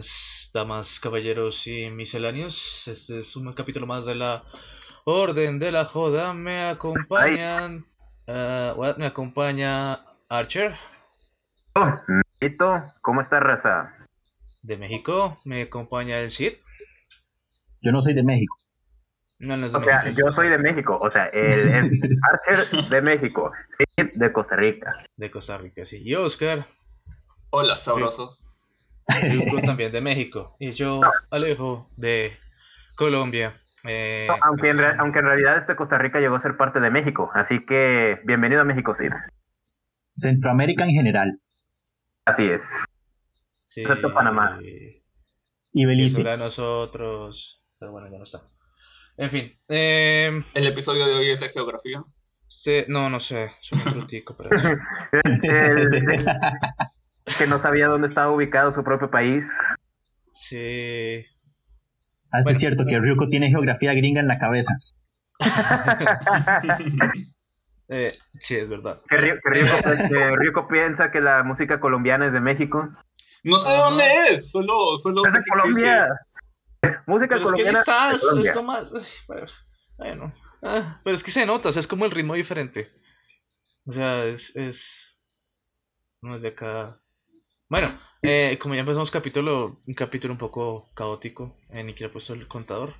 [0.00, 2.88] Buenas damas, caballeros y misceláneos.
[2.88, 4.44] Este es un capítulo más de la
[5.04, 6.32] Orden de la Joda.
[6.32, 7.84] Me acompañan.
[8.26, 8.96] eh, what?
[8.96, 10.74] me acompaña Archer
[11.74, 11.92] Oh,
[13.02, 13.94] ¿cómo está raza?
[14.62, 15.36] de México.
[15.44, 16.54] Me acompaña el Cid.
[17.82, 18.56] Yo no soy de México.
[19.38, 21.90] No, no es de O sea, México, yo soy de México, o sea, el, el
[22.48, 24.94] Archer de México, Sid de Costa Rica.
[25.16, 26.00] de Costa Rica, sí.
[26.02, 26.66] Y Oscar,
[27.50, 28.46] Hola, sabrosos.
[29.32, 30.56] Yuko también de México.
[30.58, 31.00] Y yo,
[31.30, 32.36] Alejo, de
[32.96, 33.60] Colombia.
[33.84, 36.90] Eh, No, aunque, en aunque en realidad este Costa Rica llegó a ser parte de
[36.90, 39.10] México, así que bienvenido a México, Sid.
[40.16, 41.40] Centroamérica en general.
[42.26, 42.84] Así es.
[43.64, 44.58] sí, excepto Panamá.
[45.72, 46.22] Y Belice.
[46.22, 47.62] Para nosotros.
[47.78, 48.42] Pero bueno, ya no está.
[49.16, 49.52] En fin.
[49.68, 52.02] Eh, El episodio de hoy es de geografía.
[52.46, 53.52] se- no, no sé.
[53.60, 54.50] Soy un crutico, pero.
[55.12, 56.26] El-
[57.38, 59.46] que no sabía dónde estaba ubicado su propio país.
[60.32, 61.24] Sí.
[62.30, 62.50] Así Bueno.
[62.50, 64.74] es cierto que Ryuko tiene geografía gringa en la cabeza.
[67.92, 69.00] Eh, sí, es verdad.
[69.08, 72.88] Que Ryuko, que Ryuko piensa que la música colombiana es de México.
[73.42, 73.84] No sé de Ajá.
[73.88, 75.82] dónde es, solo, solo Es sé de que existe.
[75.82, 76.08] Colombia.
[77.06, 77.78] Música Pero es que ahí colombiana.
[77.80, 78.50] está, de es, Colombia.
[78.50, 78.92] es lo más.
[79.98, 80.32] bueno.
[80.62, 82.92] Ah, pero es que se nota, o sea, es como el ritmo diferente.
[83.86, 84.54] O sea, es.
[84.54, 85.20] es
[86.22, 86.99] no es de acá.
[87.70, 92.12] Bueno, eh, como ya empezamos capítulo, un capítulo un poco caótico, eh, ni siquiera he
[92.12, 92.94] puesto el contador.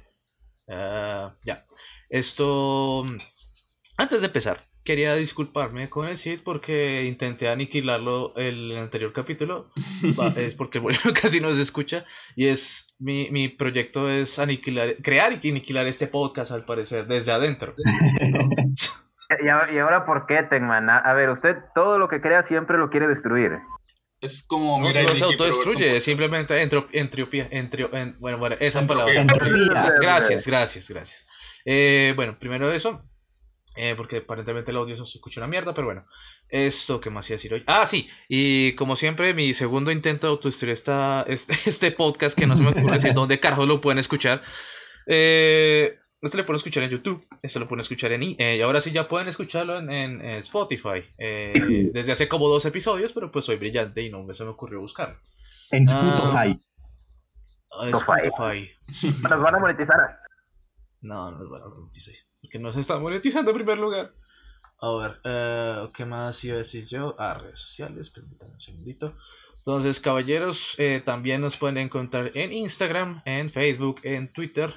[0.68, 1.66] Ah, ya.
[2.08, 3.04] Esto.
[3.96, 9.72] Antes de empezar, quería disculparme con el Cid porque intenté aniquilarlo el anterior capítulo.
[10.16, 12.04] Va, es porque bueno, casi no se escucha.
[12.36, 17.32] Y es mi, mi proyecto es aniquilar, crear y aniquilar este podcast al parecer desde
[17.32, 17.74] adentro.
[19.42, 20.91] ¿Y ahora, y ahora por qué, Tenman?
[20.91, 23.58] A ver, usted todo lo que crea siempre lo quiere destruir.
[24.20, 29.04] Es como No, Mirai no se autodestruye, simplemente entro- entropía, en- bueno, bueno, esa Entropía.
[29.04, 29.20] palabra.
[29.22, 29.92] Entropía.
[30.00, 31.26] Gracias, gracias, gracias.
[31.64, 33.03] Eh, bueno, primero eso,
[33.76, 36.06] eh, porque aparentemente el audio se escucha una mierda, pero bueno.
[36.48, 37.62] Esto, ¿qué más iba a decir hoy?
[37.69, 42.47] Ah, sí, y como siempre, mi segundo intento de autodestruir esta, este, este podcast, que
[42.48, 44.42] no se me ocurre decir dónde carajo lo pueden escuchar.
[45.06, 48.22] Eh, este lo pueden escuchar en YouTube, este lo pueden escuchar en...
[48.22, 51.03] i- eh, y ahora sí ya pueden escucharlo en, en, en Spotify.
[51.19, 54.50] eh, desde hace como dos episodios, pero pues soy brillante y no me se me
[54.50, 55.16] ocurrió buscarlo.
[55.70, 56.14] En Ah.
[56.14, 56.58] Spotify.
[57.72, 58.70] Ah, Spotify.
[58.88, 59.22] Spotify.
[59.31, 59.97] Nos van a monetizar.
[61.03, 62.14] No, no nos van a monetizar.
[62.42, 64.12] Porque no se está monetizando en primer lugar.
[64.82, 67.14] A ver, eh, ¿qué más iba a decir yo?
[67.19, 69.14] Ah, redes sociales, permítanme un segundito.
[69.58, 74.75] Entonces, caballeros, eh, también nos pueden encontrar en Instagram, en Facebook, en Twitter.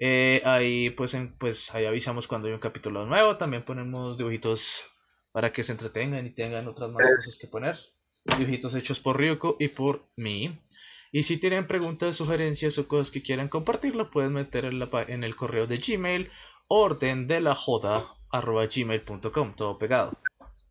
[0.00, 3.36] Eh, ahí, pues, en- pues, ahí avisamos cuando hay un capítulo nuevo.
[3.36, 4.90] También ponemos dibujitos
[5.30, 7.76] para que se entretengan y tengan otras más cosas que poner.
[8.38, 10.58] Dibujitos hechos por Ryuko y por mí.
[11.12, 14.88] Y si tienen preguntas, sugerencias o cosas que quieran compartir, lo pueden meter en, la
[15.08, 16.30] en el correo de Gmail,
[16.68, 20.12] orden de la joda, arroba gmail.com, todo pegado.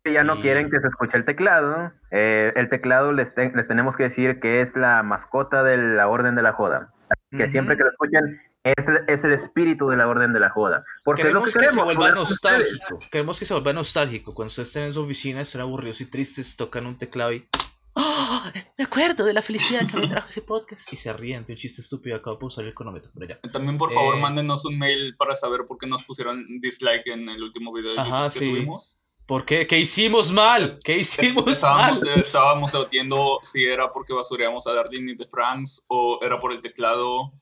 [0.02, 3.52] Si ya no Y- quieren que se escuche el teclado, eh, el teclado les, te-
[3.54, 6.94] les tenemos que decir que es la mascota de la Orden de la Joda.
[7.30, 7.48] Que Ujú.
[7.52, 10.84] siempre que lo escuchen es, el- es el espíritu de la Orden de la Joda.
[11.04, 12.98] Porque es lo Queremos que se vuelva nostálgico.
[13.10, 14.34] Queremos que se vuelva nostálgico.
[14.34, 17.48] Cuando ustedes estén en su oficina, estén aburridos y tristes, tocan un teclado y.
[17.96, 18.52] ¡Ah!
[18.78, 20.90] Me acuerdo de la felicidad que me trajo ese podcast.
[20.92, 22.16] Y se ríen de un chiste estúpido.
[22.16, 23.40] Acabo de usar el cronómetro, pero ya.
[23.50, 27.28] También, por favor, Eh, mándenos un mail para saber por qué nos pusieron dislike en
[27.28, 28.48] el último video de Ajá, que sí.
[28.48, 28.96] subimos.
[29.26, 29.66] ¿Por qué?
[29.66, 30.68] ¿Qué hicimos mal?
[30.84, 31.52] ¿Qué hicimos mal?
[31.52, 36.52] Estábamos, eh, estábamos debatiendo si era porque basureamos a Darlene de Franks o era por
[36.52, 37.32] el teclado.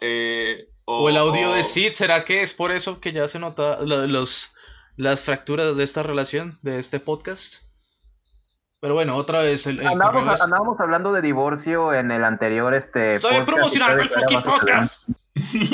[0.00, 3.26] Eh, o, O el audio o- de Sid, ¿será que es por eso que ya
[3.28, 4.52] se nota lo- los,
[4.96, 7.62] las fracturas de esta relación, de este podcast?
[8.80, 13.08] Pero bueno, otra vez el, Andábamos, es- andábamos hablando de divorcio en el anterior este
[13.14, 15.02] Estoy podcast, promocionando el fucking podcast.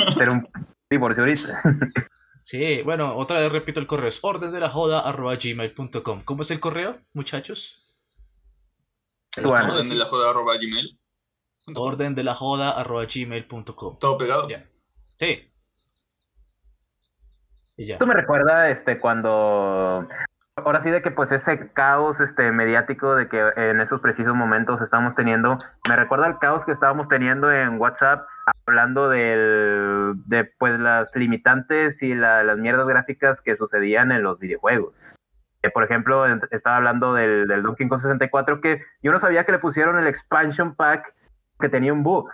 [0.07, 0.47] Hacer un
[0.89, 1.61] divorcio ahorita.
[2.45, 6.23] Sí, bueno, otra vez repito el correo, es orden de la joda arroba gmail.com.
[6.25, 7.81] ¿Cómo es el correo, muchachos?
[9.41, 9.73] Bueno.
[9.75, 9.87] Orden
[11.75, 13.97] Orden de la joda arroba gmail.com.
[13.99, 14.47] Todo pegado.
[14.49, 14.65] Ya.
[15.15, 15.49] Sí.
[17.77, 17.95] Y ya.
[17.95, 20.07] Esto me recuerda este cuando
[20.55, 24.81] ahora sí de que pues ese caos este mediático de que en esos precisos momentos
[24.81, 25.57] estamos teniendo,
[25.89, 28.27] me recuerda al caos que estábamos teniendo en WhatsApp
[28.67, 34.37] hablando del de pues las limitantes y la- las mierdas gráficas que sucedían en los
[34.39, 35.15] videojuegos.
[35.63, 39.53] Que, por ejemplo, estaba hablando del, del Donkey Kong 64 que yo no sabía que
[39.53, 41.15] le pusieron el expansion pack
[41.63, 42.29] que tenía un bug.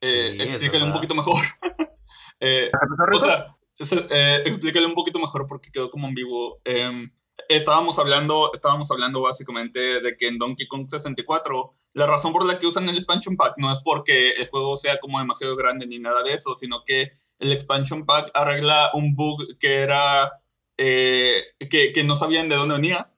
[0.00, 1.34] Eh, Sí, explícale un poquito mejor.
[2.40, 6.60] Eh, ¿Te pasó, o sea, eh, explícale un poquito mejor porque quedó como en vivo.
[6.64, 7.10] Em,
[7.48, 12.56] estábamos hablando, estábamos hablando básicamente de que en Donkey Kong 64 la razón por la
[12.60, 15.98] que usan el expansion pack no es porque el juego sea como demasiado grande ni
[15.98, 17.10] nada de eso, sino que
[17.40, 20.30] el expansion pack arregla un bug que era
[20.76, 23.10] eh, que, que, no sabían de dónde venía.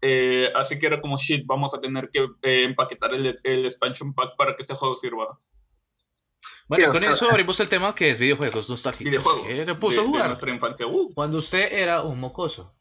[0.00, 4.14] Eh, así que era como shit, vamos a tener que eh, empaquetar el, el, expansion
[4.14, 5.38] pack para que este juego sirva.
[6.68, 9.10] Bueno, con eso abrimos el tema que es videojuegos nostálgicos.
[9.10, 9.46] Videojuegos.
[9.46, 10.22] ¿Qué le puso de, a jugar?
[10.22, 10.86] de nuestra infancia.
[10.86, 11.12] Uh.
[11.14, 12.74] Cuando usted era un mocoso.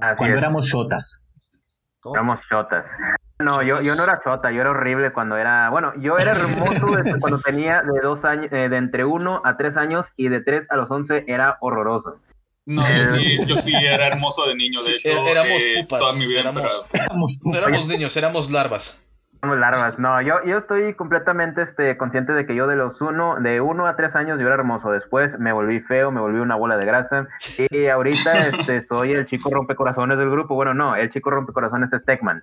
[0.00, 0.42] Así Cuando es.
[0.42, 1.20] éramos shotas.
[2.00, 2.16] ¿Cómo?
[2.16, 2.96] Éramos chotas.
[3.38, 5.68] No, yo, yo no era chota, yo era horrible cuando era.
[5.70, 9.56] Bueno, yo era hermoso desde cuando tenía de dos años, eh, de entre uno a
[9.56, 12.18] tres años y de tres a los once era horroroso.
[12.66, 15.24] No, yo sí, yo sí era hermoso de niño, de Sí, hecho.
[15.26, 16.84] éramos eh, pupas, Toda mi vida éramos-.
[16.92, 19.00] Éramos No éramos niños, éramos larvas.
[19.40, 19.98] Somos larvas.
[20.00, 23.86] No, yo, yo estoy completamente este, consciente de que yo de los uno, de uno
[23.86, 24.90] a tres años yo era hermoso.
[24.90, 27.28] Después me volví feo, me volví una bola de grasa.
[27.70, 30.54] Y ahorita este, soy el chico rompecorazones del grupo.
[30.56, 32.42] Bueno, no, el chico rompecorazones es Techman.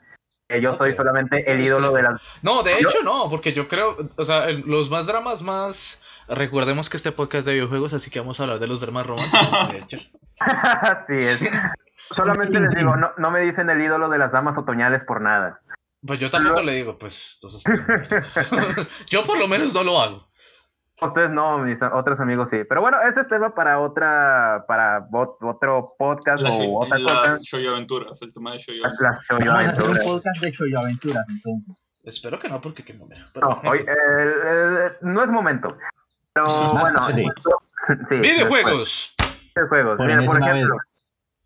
[0.50, 3.98] Eh, Yo soy solamente el ídolo de las No, de hecho no, porque yo creo,
[4.18, 6.00] o sea, los más dramas más...
[6.28, 9.06] Recordemos que este podcast es de videojuegos, así que vamos a hablar de los dramas
[9.06, 10.12] románticos.
[10.40, 11.42] Así es.
[12.12, 15.62] Solamente les digo, no, no me dicen el ídolo de las damas otoñales por nada.
[16.06, 17.64] Pues yo tampoco le digo, pues, entonces...
[19.10, 20.28] yo por lo menos no lo hago.
[21.02, 22.64] Ustedes no, mis otros amigos sí.
[22.68, 27.22] Pero bueno, ese es tema para otra, para ot- otro podcast Las, o otra cosa.
[27.24, 29.18] las shoyo aventuras, el tema de shoyo aventuras.
[29.18, 31.90] las shoyo Vamos a hacer un podcast de Shoyo Aventuras entonces.
[32.04, 33.26] Espero que no, porque qué momento.
[33.34, 35.76] Pero, No, hoy, eh, eh, no es momento.
[36.34, 37.26] Pero Más bueno, tarde.
[38.10, 39.16] sí, Videojuegos.
[39.56, 39.98] videojuegos.
[39.98, 40.76] Por Mira, por ejemplo,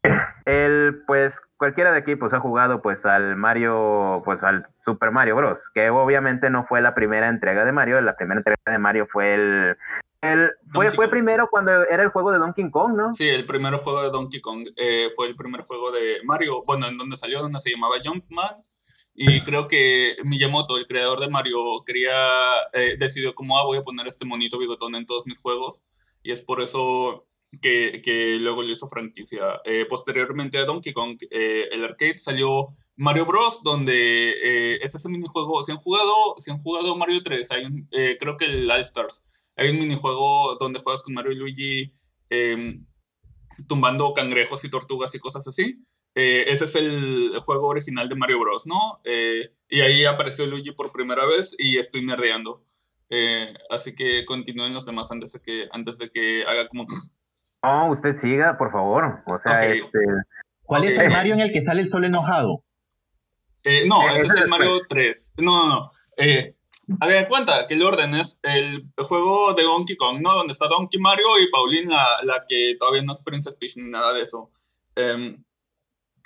[0.03, 0.13] vez.
[0.45, 5.35] el, pues cualquiera de aquí pues ha jugado pues al Mario, pues al Super Mario
[5.35, 5.59] Bros.
[5.73, 7.99] Que obviamente no fue la primera entrega de Mario.
[8.01, 9.77] La primera entrega de Mario fue el,
[10.21, 13.13] el fue, fue primero cuando era el juego de Donkey Kong, ¿no?
[13.13, 16.87] Sí, el primer juego de Donkey Kong eh, fue el primer juego de Mario, bueno,
[16.87, 18.61] en donde salió, donde se llamaba Jumpman.
[19.17, 22.13] Y creo que Miyamoto, el creador de Mario, quería,
[22.71, 25.83] eh, decidió como, ah, voy a poner este monito bigotón en todos mis juegos.
[26.23, 27.27] Y es por eso
[27.61, 29.59] que, que luego le hizo franquicia.
[29.65, 35.07] Eh, posteriormente a Donkey Kong, eh, el arcade salió Mario Bros, donde eh, es ese
[35.07, 38.69] minijuego, si han jugado, si han jugado Mario 3, hay un, eh, creo que el
[38.69, 39.23] All Stars,
[39.55, 41.93] hay un minijuego donde juegas con Mario y Luigi
[42.29, 42.85] em,
[43.67, 45.79] tumbando cangrejos y tortugas y cosas así.
[46.19, 48.99] Eh, ese es el juego original de Mario Bros, ¿no?
[49.03, 52.63] Eh, y ahí apareció Luigi por primera vez y estoy nerdeando.
[53.11, 56.87] Eh, así que continúen los demás antes de que, antes de que haga como...
[57.61, 59.21] No, usted siga, por favor.
[59.27, 59.99] O sea, este,
[60.63, 62.63] ¿Cuál es el Mario en el que sale el sol enojado?
[63.63, 64.47] Eh, no, ese es el.
[64.47, 65.35] Mario 3.
[65.37, 65.91] No, no, no.
[66.17, 66.55] Eh,
[66.99, 70.33] hagan cuenta que el orden es el juego de Donkey Kong, ¿no?
[70.33, 73.89] Donde está Donkey Mario y Pauline, la, la que todavía no es Princess Peach ni
[73.89, 74.49] nada de eso.
[74.95, 75.43] Em,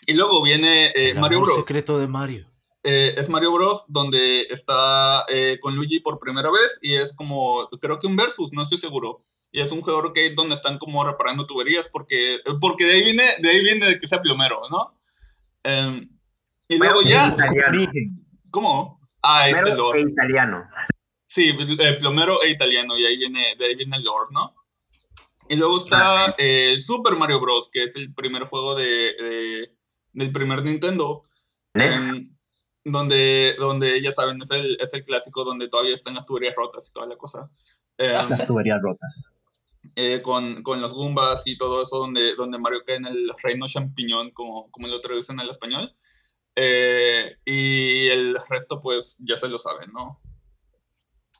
[0.07, 1.55] y luego viene eh, El Mario Bros.
[1.55, 2.47] secreto de Mario.
[2.83, 3.85] Eh, es Mario Bros.
[3.87, 8.51] donde está eh, con Luigi por primera vez y es como, creo que un versus,
[8.53, 9.19] no estoy seguro.
[9.51, 13.25] Y es un juego arcade donde están como reparando tuberías porque, porque de ahí viene
[13.39, 14.97] de ahí viene de que sea plomero, ¿no?
[15.63, 16.09] Em,
[16.69, 17.35] y Pero luego ya.
[18.49, 18.99] ¿cómo?
[19.21, 19.97] Ah, este Primero Lord.
[19.97, 20.63] e italiano.
[21.25, 21.49] Sí,
[21.79, 24.55] eh, plomero e italiano, y ahí viene, de ahí viene el Lord, ¿no?
[25.49, 29.75] Y luego está eh, Super Mario Bros., que es el primer juego de, de-
[30.13, 31.21] del primer Nintendo.
[31.73, 32.35] Em,
[32.83, 36.89] donde, donde, ya saben, es el, es el clásico donde todavía están las tuberías rotas
[36.89, 37.49] y toda la cosa.
[37.97, 39.31] Em, Las tuberías rotas.
[39.95, 43.65] eh, con, con los Goombas y todo eso, donde, donde Mario cae en el reino
[43.67, 45.93] champiñón, como, como lo traducen al español.
[46.55, 50.19] Eh, y el resto, pues, ya se lo saben, ¿no?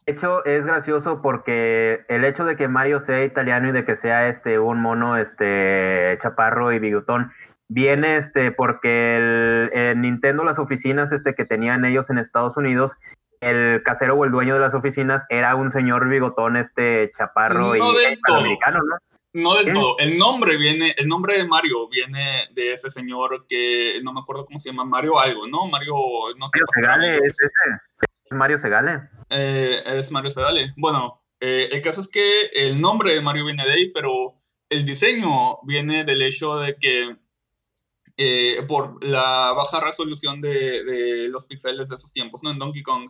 [0.05, 3.95] De hecho, es gracioso porque el hecho de que Mario sea italiano y de que
[3.95, 7.31] sea este un mono este chaparro y bigotón
[7.73, 12.91] viene este porque el, en Nintendo las oficinas este que tenían ellos en Estados Unidos
[13.39, 17.75] el casero o el dueño de las oficinas era un señor bigotón este chaparro No
[17.75, 18.37] y del todo.
[18.37, 18.97] americano, ¿no?
[19.33, 19.95] No del todo.
[19.99, 24.43] El nombre viene, el nombre de Mario viene de ese señor que no me acuerdo
[24.43, 25.65] cómo se llama, Mario algo, ¿no?
[25.67, 25.93] Mario,
[26.37, 26.59] no sé.
[26.59, 27.47] Mario Segale es ese.
[28.25, 29.09] Es Mario Segale.
[29.29, 30.73] Eh, es Mario Sedale.
[30.75, 34.35] Bueno, eh, el caso es que el nombre de Mario viene de ahí, pero
[34.69, 37.15] el diseño viene del hecho de que
[38.17, 42.51] eh, por la baja resolución de, los píxeles de esos tiempos, ¿no?
[42.51, 43.09] En Donkey Kong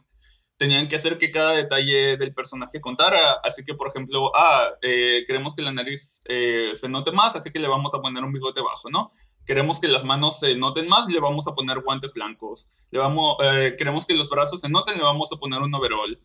[0.58, 5.24] tenían que hacer que cada detalle del personaje contara, así que por ejemplo, ah, eh,
[5.26, 8.32] queremos que la nariz eh, se note más, así que le vamos a poner un
[8.32, 9.10] bigote bajo, ¿no?
[9.46, 12.68] Queremos que las manos se noten más, le vamos a poner guantes blancos.
[12.92, 13.38] Le vamos,
[13.76, 16.20] queremos que los brazos se noten, le vamos a poner un overall.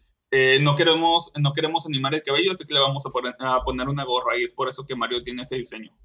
[0.60, 3.88] No, queremos, no queremos animar el cabello, así que le vamos a poner, a poner
[3.88, 5.96] una gorra y es por eso que Mario tiene ese diseño.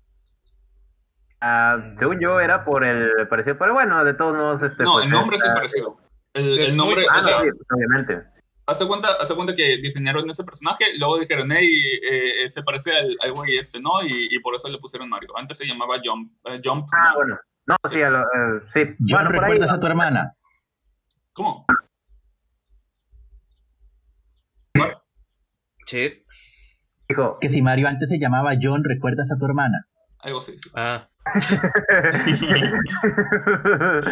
[1.41, 4.83] Ah, según yo era por el parecido, pero bueno, de todos modos, este.
[4.83, 5.97] No, pues, el nombre es esta- parecido.
[6.33, 8.23] El, el nombre, Ah, o no, sea, sí, pues, obviamente.
[8.67, 13.17] Hazte cuenta, hazte cuenta que diseñaron ese personaje, luego dijeron, hey, eh, se parece al,
[13.21, 14.01] al güey este, ¿no?
[14.03, 15.29] Y, y por eso le pusieron Mario.
[15.35, 16.31] Antes se llamaba Jump.
[16.45, 17.13] eh, Jump Ah, Man.
[17.15, 17.39] bueno.
[17.65, 18.79] No, sí, a lo- eh, sí.
[18.99, 20.33] John, Bueno, por ahí, ¿recuerdas a tu hermana?
[21.33, 21.65] ¿Cómo?
[25.85, 26.23] Sí.
[27.09, 27.37] dijo.
[27.41, 29.87] Que si Mario antes se llamaba John, ¿recuerdas a tu hermana?
[30.19, 30.69] Algo así, sí.
[30.75, 31.09] Ah,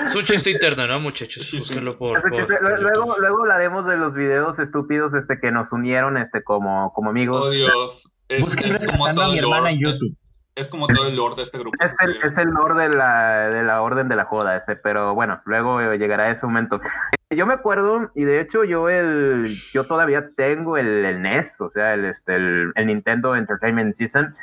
[0.06, 1.44] es un chiste interno, ¿no, muchachos?
[1.44, 1.74] Sí, sí.
[1.74, 6.44] Búsquenlo por, luego, por luego, hablaremos de los videos estúpidos este, que nos unieron este,
[6.44, 7.46] como, como amigos.
[7.46, 8.12] Oh, Dios.
[8.28, 9.74] Es, es como todo mi el hermana lore.
[9.74, 10.16] en YouTube.
[10.56, 11.76] Es como todo el lore de este grupo.
[11.84, 15.16] Es el, es el lore de la, de la orden de la joda, este, pero
[15.16, 16.82] bueno, luego llegará ese momento.
[17.30, 21.70] Yo me acuerdo, y de hecho yo el, yo todavía tengo el, el NES, o
[21.70, 24.34] sea, el, este, el, el Nintendo Entertainment System,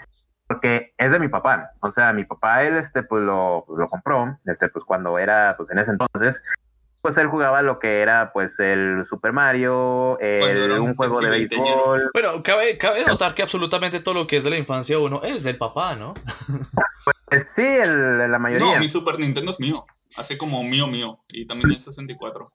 [0.47, 1.71] porque es de mi papá.
[1.81, 5.71] O sea, mi papá, él, este, pues lo, lo compró, este, pues cuando era, pues
[5.71, 6.43] en ese entonces,
[7.03, 12.11] pues él jugaba lo que era, pues el Super Mario, el- un juego de béisbol.
[12.12, 15.45] Bueno, cabe, cabe notar que absolutamente todo lo que es de la infancia uno es
[15.45, 16.15] del papá, ¿no?
[17.31, 18.75] Eh, Sí, el- la mayoría.
[18.75, 19.85] No, mi Super Nintendo es mío.
[20.17, 21.21] Así como mío, mío.
[21.29, 22.50] Y también el 64.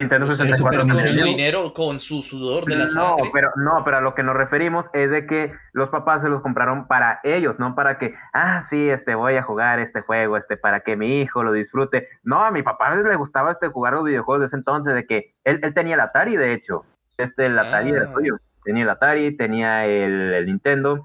[0.00, 3.30] Nintendo Pero 64 Super con su dinero, con su sudor de la No, sangre.
[3.34, 6.40] pero no, pero a lo que nos referimos es de que los papás se los
[6.40, 10.56] compraron para ellos, no para que, ah, sí, este voy a jugar este juego, este
[10.56, 12.08] para que mi hijo lo disfrute.
[12.22, 15.34] No, a mi papá le gustaba este jugar los videojuegos de ese entonces, de que
[15.44, 16.84] él, él tenía el Atari, de hecho.
[17.18, 18.14] Este el Atari era Ah.
[18.14, 18.38] suyo.
[18.64, 21.04] Tenía el Atari, tenía el, el Nintendo.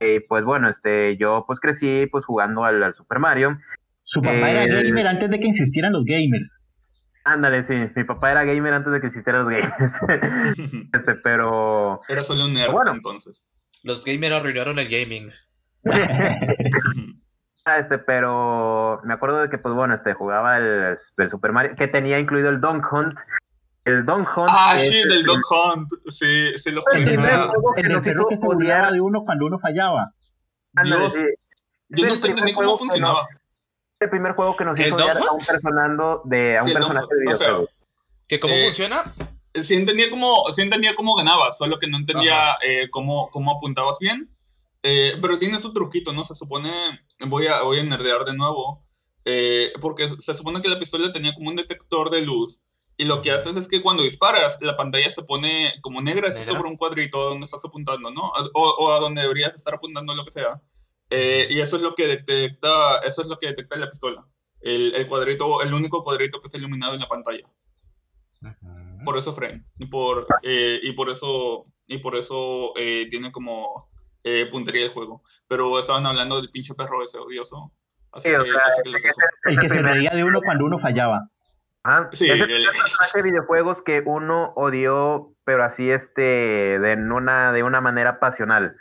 [0.00, 3.58] Y pues bueno, este yo pues crecí pues jugando al, al Super Mario.
[4.02, 6.60] Su papá era El- gamer antes de que insistieran los gamers.
[7.24, 9.92] Ándale, sí, mi papá era gamer antes de que existieran los gamers.
[10.92, 12.92] este, pero Era solo un nerd Bueno.
[12.92, 13.48] entonces.
[13.82, 15.30] Los gamers arruinaron el gaming.
[17.66, 21.74] Ah, este, pero me acuerdo de que, pues bueno, este, jugaba el, el Super Mario,
[21.76, 23.18] que tenía incluido el Dunk Hunt.
[23.86, 24.50] El Dunk Hunt.
[24.52, 25.88] ah, shit, el- el Dog Hunt.
[26.08, 27.16] Sí, sí lo El El jugué.
[27.16, 30.12] primer juego que el nos hizo que se odiar- de uno cuando uno fallaba.
[30.74, 31.20] ándale, Dios, sí.
[31.88, 33.26] Yo primer entendí cómo funcionaba.
[34.04, 36.74] El primer juego que nos ¿El hizo odiar a un personaje de, a un Sí,
[36.74, 37.70] personaje de Hunt, o sea, videojuego.
[38.28, 39.14] ¿Que cómo Eh, funciona?
[39.54, 43.98] Sí entendía cómo, sí entendía cómo ganabas, solo que no entendía eh, cómo, cómo apuntabas
[44.00, 44.28] bien.
[44.82, 46.24] Eh, pero tiene su truquito, ¿no?
[46.24, 46.70] Se supone,
[47.26, 48.82] voy a, voy a nerdear de nuevo,
[49.24, 52.60] eh, porque se supone que la pistola tenía como un detector de luz.
[52.96, 56.56] Y lo que haces es que cuando disparas, la pantalla se pone como negra, excepto
[56.56, 58.30] por un cuadrito a donde estás apuntando, ¿no?
[58.52, 60.60] O, o a donde deberías estar apuntando, lo que sea.
[61.14, 64.26] Eh, y eso es lo que detecta, eso es lo que detecta la pistola.
[64.60, 67.42] El, el cuadrito, el único cuadrito que está iluminado en la pantalla
[69.04, 73.90] por eso frame y por eh, y por eso y por eso eh, tiene como
[74.24, 77.72] eh, puntería el juego pero estaban hablando del pinche perro ese odioso
[78.12, 79.20] así Sí, o que, sea, así que los dejo.
[79.44, 81.28] El que se reía de uno cuando uno fallaba.
[81.82, 82.08] Ajá.
[82.12, 86.22] Sí, es el de videojuegos que uno odió, pero así este,
[86.78, 88.76] de una, de una manera pasional.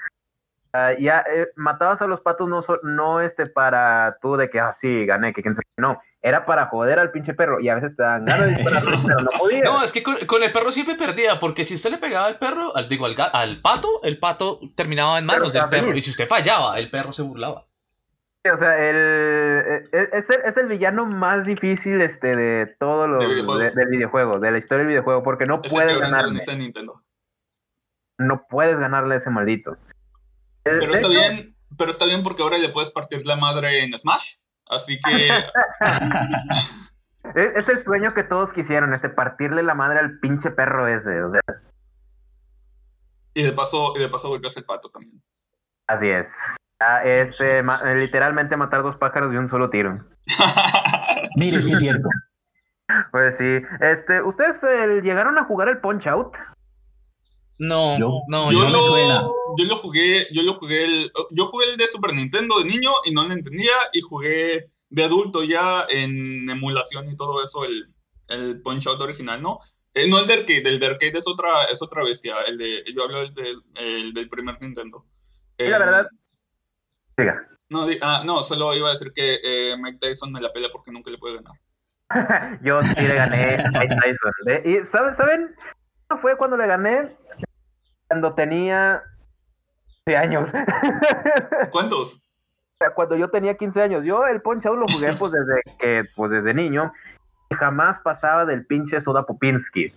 [0.76, 4.72] Ah, ya eh, matabas a los patos no, no este para tú de que ah
[4.72, 5.82] sí gané que quién sabe qué".
[5.84, 8.98] no era para joder al pinche perro y a veces te dan ganas de dispararle,
[9.08, 11.92] pero no podías No, es que con, con el perro siempre perdía, porque si usted
[11.92, 15.54] le pegaba al perro, al, digo, al, ga- al pato, el pato terminaba en manos
[15.54, 15.94] del perro.
[15.94, 17.68] Y si usted fallaba, el perro se burlaba.
[18.52, 23.20] o sea el eh, es, el, es el villano más difícil este de todos los
[23.20, 23.76] De de- videojuegos.
[23.76, 26.40] del videojuego de la historia del videojuego porque no es puedes ganarle
[28.18, 29.78] no puedes ganarle a ese maldito
[30.64, 34.36] pero está bien pero está bien porque ahora le puedes partir la madre en Smash
[34.70, 35.30] así que
[37.36, 41.24] Es, es el sueño que todos quisieron, este partirle la madre al pinche perro ese.
[41.24, 41.42] o sea,
[43.34, 45.24] y de paso y de paso golpeas el pato también
[45.88, 46.28] así es.
[46.80, 50.06] Ah, es eh, ma- eh, literalmente matar dos pájaros de un solo tiro.
[51.38, 52.10] Mire, sí es cierto.
[53.12, 53.62] Pues sí.
[53.80, 56.36] Este, ¿ustedes eh, llegaron a jugar el Punch Out?
[57.60, 59.24] No, Yo- no, yo no me lo, suena.
[59.58, 62.92] yo lo jugué, yo lo jugué el, yo jugué el de Super Nintendo de niño
[63.06, 67.94] y no lo entendía y jugué de adulto ya en emulación y todo eso el,
[68.30, 69.60] el Punch Out original, ¿no?
[69.94, 72.84] Eh, no el de arcade, el de arcade es otra, es otra bestia, el de,
[72.96, 75.06] yo hablo del, de- el del primer Nintendo.
[75.58, 76.08] Sí, la Eh, verdad.
[77.18, 77.48] Siga.
[77.70, 80.92] No, ah, no, solo iba a decir que eh, Mike Tyson me la pela porque
[80.92, 81.54] nunca le puede ganar.
[82.64, 84.32] Yo sí le gané a Mike Tyson.
[84.46, 85.14] De- y ¿saben?
[85.16, 85.56] ¿Saben?
[86.14, 87.18] ¿Cuándo fue cuando le gané?
[88.08, 89.02] Cuando tenía
[90.06, 90.50] 15 años.
[91.72, 92.18] ¿Cuántos?
[92.18, 94.06] O sea, cuando yo tenía 15 años.
[94.06, 96.94] Yo el Punch Out lo jugué pues desde que, pues desde niño.
[97.50, 99.92] Y jamás pasaba del pinche Soda Popinski.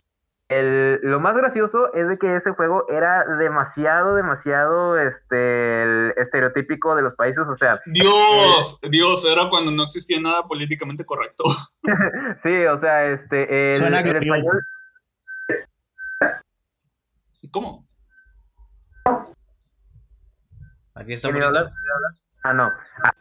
[0.49, 6.97] el, lo más gracioso es de que ese juego era demasiado, demasiado este, el estereotípico
[6.97, 7.47] de los países.
[7.47, 11.45] O sea, Dios, Dios, era cuando no existía nada políticamente correcto.
[12.43, 14.53] sí, o sea, este, el, Suena el glorioso.
[17.53, 17.85] ¿Cómo?
[20.95, 21.73] Aquí está ¿Quién iba a poniendo- hablar?
[22.43, 22.73] Ah, no.
[23.05, 23.13] Ah,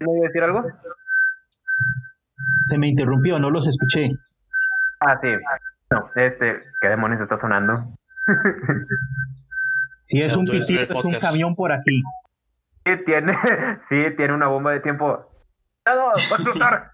[0.00, 0.64] ¿No iba a decir algo?
[2.62, 4.10] Se me interrumpió, no los escuché.
[5.00, 5.28] Ah, sí.
[5.90, 7.90] No, este, ¿qué demonios está sonando?
[10.00, 12.02] Si es un pitido, es un camión por aquí.
[12.86, 13.36] Sí, tiene,
[13.90, 15.28] sí, tiene una bomba de tiempo.
[15.84, 16.06] ¡Todo!
[16.06, 16.92] ¡Va a explotar!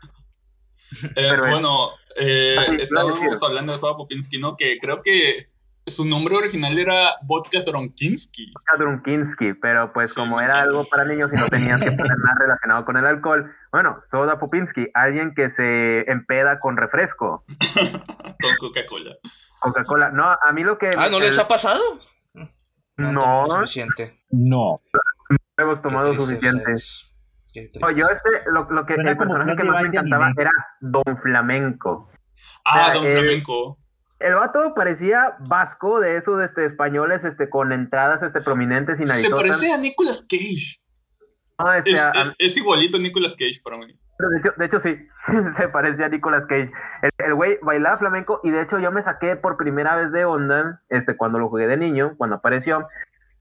[1.15, 4.57] Eh, bueno, eh, estábamos hablando de Soda Popinski, ¿no?
[4.57, 5.47] Que creo que
[5.87, 8.53] su nombre original era Vodka Dronkinski.
[8.79, 12.37] Drunkinsky, pero pues Sí, como era algo para niños y no tenían que poner nada
[12.39, 17.45] relacionado con el alcohol, bueno, Soda Popinski, alguien que se empeda con refresco,
[18.41, 19.17] con Coca-Cola.
[19.61, 20.11] Coca-Cola.
[20.11, 20.91] No, a mí lo que...
[20.97, 21.83] Ah, ¿no les ha pasado?
[22.97, 24.21] No, tengo suficiente.
[24.31, 24.81] No.
[25.59, 26.75] hemos tomado suficiente.
[27.81, 30.43] No, yo este, lo, lo que el personaje que más me encantaba anime.
[30.43, 30.51] era
[30.81, 32.11] Don Flamenco.
[32.65, 33.79] Ah, sea, Don el- Flamenco.
[34.27, 39.31] El vato parecía vasco de esos este, españoles este, con entradas este, prominentes y Se
[39.31, 40.81] parece a Nicolas Cage.
[41.59, 43.87] No, este, Es, a- es- es igualito a Nicolas Cage para mí.
[43.87, 44.97] De, hecho, de hecho, sí,
[45.57, 46.71] se parecía a Nicolas Cage.
[47.03, 50.25] El- El güey bailaba flamenco y de hecho yo me saqué por primera vez de
[50.25, 52.87] onda este, cuando lo jugué de niño, cuando apareció.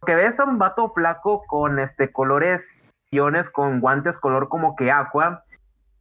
[0.06, 4.92] Que ves a un vato flaco con este, colores guiones, con guantes color como que
[4.92, 5.46] agua,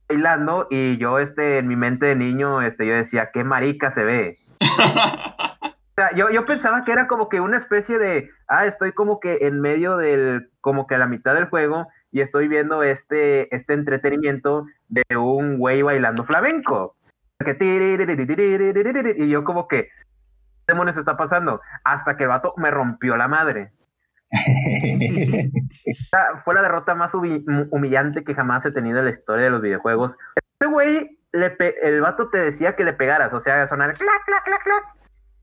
[0.09, 4.03] bailando y yo este, en mi mente de niño este, yo decía, qué marica se
[4.05, 4.39] ve.
[6.17, 9.61] yo, yo pensaba que era como que una especie de, ah, estoy como que en
[9.61, 14.67] medio del, como que a la mitad del juego y estoy viendo este, este entretenimiento
[14.89, 16.97] de un güey bailando flamenco.
[19.17, 19.91] Y yo como que, ¿qué
[20.69, 21.61] demonios está pasando?
[21.85, 23.73] Hasta que el vato me rompió la madre.
[26.45, 30.17] Fue la derrota más humillante que jamás he tenido en la historia de los videojuegos.
[30.37, 34.25] Este güey le pe- el vato te decía que le pegaras, o sea, sonar clac,
[34.27, 34.85] clac, clac, clac.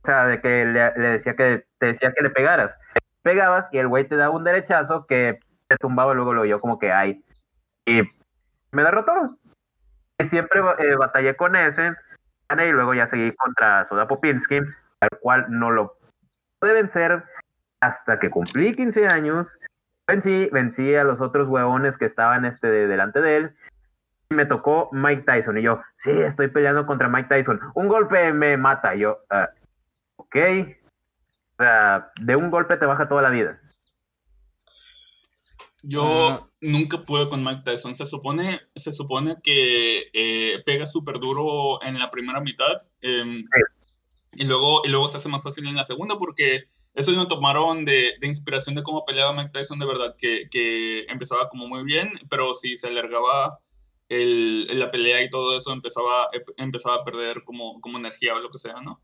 [0.01, 2.77] O sea, de que le, le decía que te decía que le pegaras.
[3.21, 6.61] Pegabas y el güey te daba un derechazo que te tumbaba y luego lo yo
[6.61, 7.23] como que ay.
[7.85, 8.01] Y
[8.71, 9.37] me derrotó.
[10.17, 11.93] Y siempre eh, batallé con ese.
[12.51, 14.57] Y luego ya seguí contra Soda Popinski,
[15.01, 15.97] al cual no lo
[16.59, 17.23] pude vencer
[17.81, 19.59] hasta que cumplí 15 años.
[20.07, 23.55] Vencí, vencí a los otros huevones que estaban este, de- delante de él.
[24.31, 25.57] Me tocó Mike Tyson.
[25.57, 27.59] Y yo, sí, estoy peleando contra Mike Tyson.
[27.73, 28.95] Un golpe me mata.
[28.95, 29.49] Y yo, "Ah,
[30.17, 30.35] ok.
[31.57, 33.59] O sea, de un golpe te baja toda la vida.
[35.81, 36.47] Yo Ah.
[36.61, 37.95] nunca pude con Mike Tyson.
[37.95, 43.45] Se supone, se supone que eh, pega súper duro en la primera mitad em,
[44.33, 47.83] y, luego, y luego se hace más fácil en la segunda porque eso lo tomaron
[47.83, 51.83] de, de inspiración de cómo peleaba Mike Tyson de verdad, que, que empezaba como muy
[51.83, 53.59] bien, pero si se alargaba
[54.09, 58.49] el, la pelea y todo eso, empezaba, empezaba a perder como, como energía o lo
[58.49, 59.01] que sea, ¿no?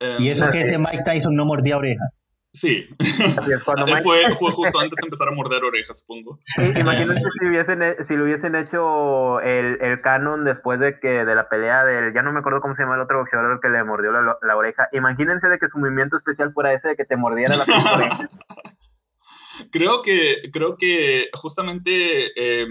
[0.00, 2.24] Em, Y eso que ese Mike Tyson no mordía orejas.
[2.52, 2.94] Sí, Eh,
[3.86, 6.38] Mike- fue, fue justo antes de empezar a morder orejas, supongo.
[6.46, 11.26] Sí, imagínate si hubiesen, he- si lo hubiesen hecho el, el canon después de que
[11.26, 13.60] de la pelea del, ya no me acuerdo cómo se llama el otro boxeador el
[13.60, 14.88] que le mordió la, la oreja.
[14.92, 18.30] Imagínense de que su movimiento especial fuera ese de que te mordiera la oreja.
[19.70, 22.66] Creo que, creo que justamente eh,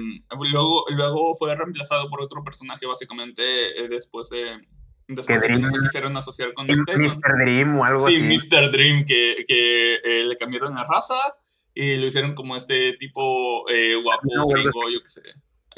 [0.52, 3.41] luego, luego fue reemplazado por otro personaje, básicamente,
[3.84, 4.60] eh, después de,
[5.08, 6.67] después de que no se quisieron asociar con.
[6.67, 7.17] Mr.
[7.43, 8.48] Dream o algo Sí, así.
[8.50, 8.71] Mr.
[8.71, 11.15] Dream, que, que eh, le cambiaron la raza
[11.74, 15.21] y lo hicieron como este tipo eh, guapo, No, gringo, yo qué sé.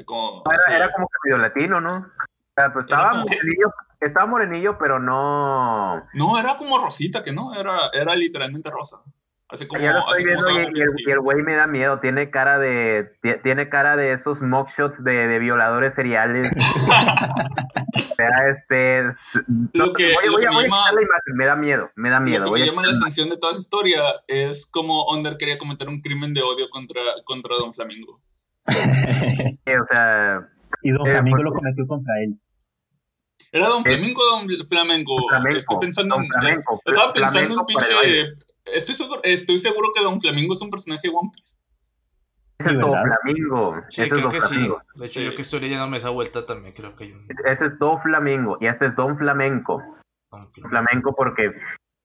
[0.06, 0.72] Como, Era, sí.
[0.74, 1.98] era como que medio latino, ¿no?
[1.98, 6.08] O sea, pues estaba como que- morenillo, estaba morenillo, pero no.
[6.14, 9.02] No, era como Rosita, que no, era, era literalmente rosa.
[9.50, 11.04] Así como, Yo lo estoy como viendo y, el, Popinski.
[11.08, 12.00] y el güey me da miedo.
[12.02, 13.10] Tiene cara de.
[13.22, 16.52] ti- Tiene cara de esos mockshots de, de violadores seriales.
[18.12, 19.08] o sea, este.
[19.08, 19.40] es-
[19.74, 21.36] Lo que- voy, lo voy que a, me voy a llama- quitar la imagen.
[21.38, 21.92] Me da miedo.
[21.96, 22.40] Me da miedo.
[22.40, 25.38] Lo que voy me a llama la atención de toda esa historia es cómo Onder
[25.38, 28.22] quería cometer un crimen de odio contra, contra Don Flamingo.
[28.68, 30.42] O sea.
[30.82, 32.38] y Don Eh, Flamingo pues- lo cometió contra él.
[33.54, 35.16] ¿Era Don Eh, Flamingo o Don Flamengo?
[35.30, 36.28] Flamenco, Estoy pensando en.
[36.28, 38.34] Flamenco, estaba pensando en un pinche.
[38.74, 41.58] Estoy seguro, estoy seguro que Don Flamingo es un personaje de One Piece.
[42.60, 43.04] Sí, es Do ¿verdad?
[43.22, 43.76] Flamingo.
[43.90, 44.48] Sí, Ese es que sí.
[44.48, 44.82] Flamingo.
[44.96, 45.26] De hecho, Sí.
[45.26, 47.28] yo que estoy leyéndome esa vuelta también creo que hay un...
[47.46, 48.58] Ese es Do Flamingo.
[48.60, 49.82] Y este es Don Flamenco.
[50.32, 51.52] un- flamenco porque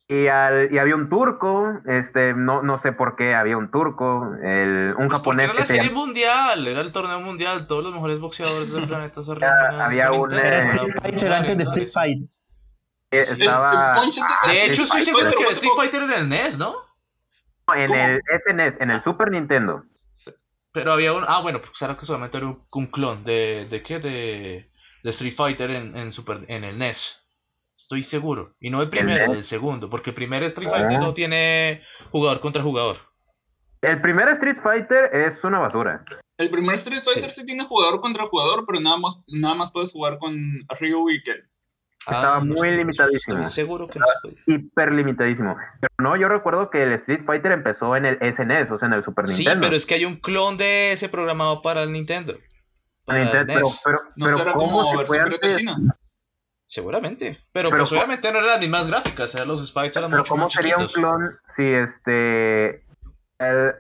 [0.09, 4.35] y, al, y había un turco, este, no, no sé por qué había un turco,
[4.43, 7.67] el, un Pues japonés era que la se serie llama- mundial, era el torneo mundial,
[7.67, 10.89] todos los mejores boxeadores del planeta se había reunían un, con Nintendo eh, Era Street
[11.03, 11.91] Fighter antes de Street.
[11.93, 12.29] Fighter.
[13.13, 15.73] Es- De hecho, estoy seguro que the Street.
[15.77, 16.75] Fighter en el NES, ¿no?
[17.75, 18.01] en ¿Cómo?
[18.03, 19.85] el SNES, en el Super Nintendo.
[20.73, 21.25] Pero había un.
[21.29, 23.67] Ah, bueno, pues era que solamente era un, un clon de.
[23.71, 23.99] ¿De qué?
[23.99, 24.71] De,
[25.05, 27.21] de Street Fighter en, en, Super, en el NES.
[27.75, 28.55] Estoy seguro.
[28.59, 29.37] Y no el primero, NES?
[29.37, 29.91] el segundo.
[29.91, 30.79] Porque el primer Street Ah.
[30.79, 32.97] Fighter no tiene jugador contra jugador.
[33.83, 36.05] El primer Street Fighter es una basura.
[36.39, 37.45] El primer Street Fighter sí.
[37.45, 40.35] tiene jugador contra jugador, pero nada más, nada más puedes jugar con
[40.81, 41.49] Ryu y Ken.
[42.07, 43.37] Estaba no muy sé, limitadísimo.
[43.39, 44.53] Estoy seguro que no se.
[44.53, 45.57] Hiper limitadísimo.
[45.81, 48.95] Pero no, yo recuerdo que el Street Fighter empezó en el SNES, o sea, en
[48.95, 49.67] el Super Sí, Nintendo.
[49.67, 52.35] pero es que hay un clon de ese programado para el Nintendo.
[53.05, 53.83] Para el Nintendo, pero, NES.
[53.85, 55.97] pero, ¿No pero será ¿cómo como se versión china?
[56.65, 57.39] Seguramente.
[57.53, 60.23] Pero, Pero pues ¿cómo- obviamente no eran las mismas gráficas, eran los sprites eran Pero
[60.23, 62.85] mucho ¿cómo más sería un clon si este...
[63.39, 63.75] El,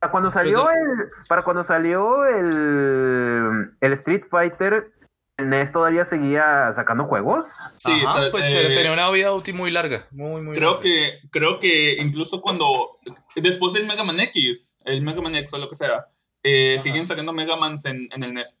[0.00, 1.10] para cuando salió Pues, el...
[1.28, 3.72] Para cuando salió el...
[3.80, 4.97] El Street Fighter, el
[5.38, 7.46] NES todavía seguía sacando juegos.
[7.76, 10.06] Sí, Ajá, o sea, pues eh, eh, tenía una vida útil muy larga.
[10.10, 10.80] Muy, muy Creo larga.
[10.82, 12.98] que, creo que incluso cuando.
[13.36, 16.08] Después del Mega Man X, el Mega Man X o lo que sea,
[16.42, 18.58] eh, siguen sacando Mega Mans en, en el NES.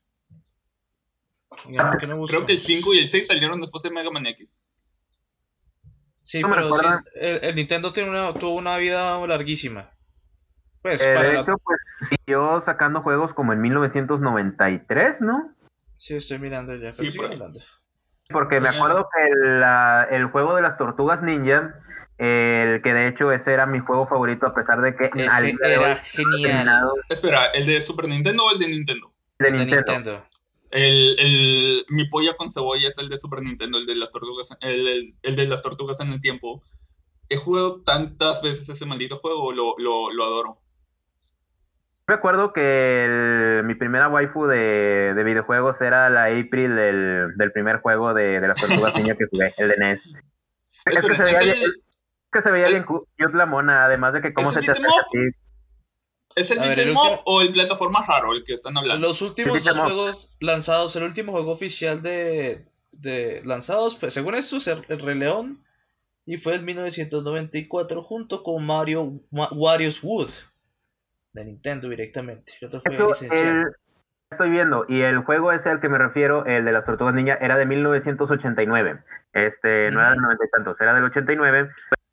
[1.68, 2.62] Ya, ¿por qué no Creo que el buscamos?
[2.84, 4.62] 5 y el 6 salieron después de Mega Man X.
[6.22, 9.90] Sí, No pero sí, el, el Nintendo tiene una, tuvo una vida larguísima.
[10.82, 15.52] Pues, Eh, para de la- hecho, pues siguió sacando juegos como en 1993, ¿no?
[15.98, 16.92] Sí, estoy mirando ya.
[16.92, 17.28] Sí, por.
[18.30, 21.74] Porque me acuerdo que la- el juego de las tortugas ninja,
[22.18, 25.74] el que de hecho ese era mi juego favorito, a pesar de que Ese de
[25.74, 26.42] era genial.
[26.42, 29.12] terminado Espera, ¿el de Super Nintendo o el de Nintendo?
[29.38, 29.92] de el de Nintendo.
[29.92, 30.26] Nintendo.
[30.70, 34.50] El, el- mi polla con cebolla es el de Super Nintendo, el de las tortugas,
[34.60, 36.60] el, el- el de las tortugas en el tiempo.
[37.30, 40.60] He jugado tantas veces ese maldito juego, lo, lo, lo adoro.
[42.08, 47.80] Recuerdo que el- mi primera waifu de, de videojuegos era la April del, del primer
[47.82, 50.06] juego de, de las tortugas ninja que jugué, el de NES.
[50.06, 50.12] Es
[50.84, 53.36] que Espera, se ¿es veía, el, bien- es que se veía el- bien cu- cute
[53.36, 55.06] la mona, además de que cómo ¿Es se te beat acerca a up?
[55.12, 55.18] ti.
[56.36, 58.78] ¿es el A ver, beat el 'em up o el plataforma raro el que están
[58.78, 59.06] hablando?
[59.06, 59.84] Los últimos dos up.
[59.84, 65.00] juegos lanzados, el último juego oficial de, de lanzados fue, según esto, es el, el
[65.00, 65.62] Rey León
[66.24, 70.30] y fue en 1994 junto con Mario Ma- Wario's Wood
[71.38, 72.52] de Nintendo directamente.
[72.60, 73.48] El otro fue Eso, licenciado.
[73.62, 73.76] el-
[74.30, 77.34] estoy viendo, y el juego ese al que me refiero, el de las tortugas ninja,
[77.40, 78.98] era de 1989.
[79.32, 81.70] Este, no era del 90 y tantos, era del 89.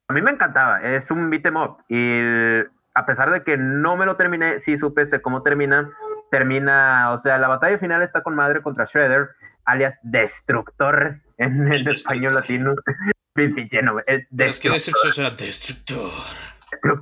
[0.08, 1.78] A mí me encantaba, es un beat 'em up.
[1.90, 5.90] Y el- a pesar de que no me lo terminé, sí supe este cómo termina.
[6.32, 9.30] Termina, o sea, la batalla final está con madre contra Shredder,
[9.66, 12.76] alias Destructor en el El español latino.
[13.36, 14.72] Pinche nombre, es que Destructor.
[14.74, 16.12] Destructor será Destructor.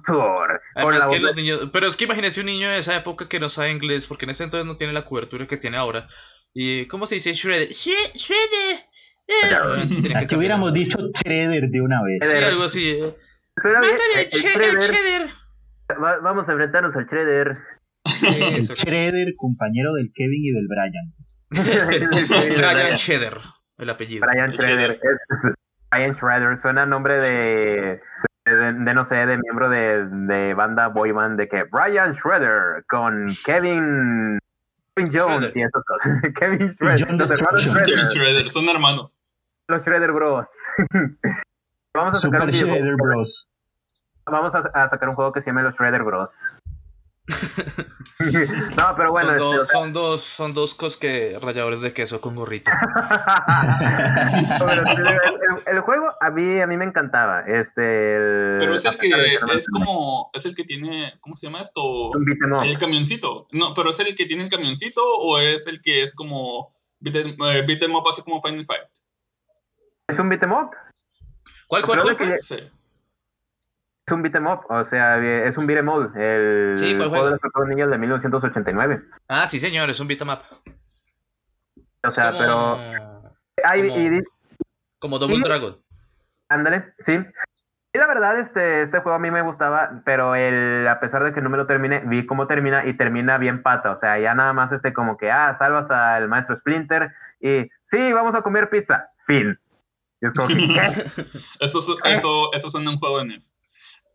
[0.05, 3.39] Con Además que los niños, pero es que imagínese un niño de esa época que
[3.39, 6.07] no sabe inglés, porque en ese entonces no tiene la cobertura que tiene ahora.
[6.53, 7.69] ¿Y cómo se dice Shredder?
[7.69, 8.79] Shre- Shredder.
[9.27, 12.23] Eh, que Aquí hubiéramos dicho Shredder de una vez.
[12.39, 12.89] Sí, algo así.
[12.91, 13.15] eh.
[13.63, 14.81] Mátale, Shredder, Shredder.
[14.81, 15.29] Shredder.
[16.03, 17.57] Va- vamos a enfrentarnos al Shredder.
[18.05, 21.13] Shredder, compañero del Kevin y del Brian.
[22.57, 23.41] Brian Cheddar,
[23.77, 24.25] el apellido.
[24.27, 24.91] Brian Shredder.
[24.91, 25.53] Es-
[25.91, 28.01] Brian Shredder suena a nombre de,
[28.45, 33.33] de, no sé, de miembro de, de banda boy band de que Brian Shredder con
[33.45, 34.39] Kevin,
[34.95, 35.57] Kevin Jones Shredder.
[35.57, 36.21] y esas cosas.
[36.39, 37.07] Kevin Shredder.
[37.07, 37.73] John los hermanos Destruction.
[37.83, 39.17] Shredder, Shredder, son hermanos.
[39.67, 40.49] los Shredder Bros.
[41.95, 43.47] Vamos a sacar un Shredder Bros.
[44.25, 46.31] Vamos a, a sacar un juego que se llame los Shredder Bros.
[48.77, 51.81] no, pero bueno, son, este, dos, o sea, son dos, son dos cos que ralladores
[51.81, 52.69] de queso con gorrito.
[54.59, 57.41] Pero el, el- el juego a mí, a mí me encantaba.
[57.41, 61.61] Este, el- Pero es el que es como, es el que tiene, ¿cómo se llama
[61.61, 62.11] esto?
[62.15, 62.63] 'em.
[62.63, 63.47] El camioncito.
[63.51, 67.15] No, pero es el que tiene el camioncito o es el que es como beat
[67.15, 68.83] em, eh, beat 'em up así como Final Fight.
[70.07, 70.71] Es un beat 'em up.
[71.67, 72.17] ¿Cuál, cuál, Creo cuál?
[72.17, 72.41] que cuál?
[72.41, 72.57] Sí.
[74.05, 77.07] Es un beat 'em up, o sea, es un beat 'em all, el Sí, ¿cuál
[77.09, 77.37] juego juego?
[77.37, 79.01] de los ninjas de 1989.
[79.29, 80.39] Ah, sí, señor, es un beat'em up.
[82.05, 84.23] O sea, Como- pero hay como- y di-
[84.99, 85.43] Como Double Sí.
[85.43, 85.81] Dragon.
[86.49, 87.17] ándale, sí.
[87.93, 91.31] Y la verdad, este, este juego a mí me gustaba, pero el, a pesar de
[91.33, 93.91] que no me lo terminé, vi cómo termina y termina bien pata.
[93.91, 98.11] O sea, ya nada más este como que, ah, salvas al maestro Splinter y sí,
[98.11, 99.09] vamos a comer pizza.
[99.25, 99.57] Fin.
[100.21, 101.25] Y es como que, ¿qué?
[101.59, 103.53] Eso, eso, eso suena un juego de NES.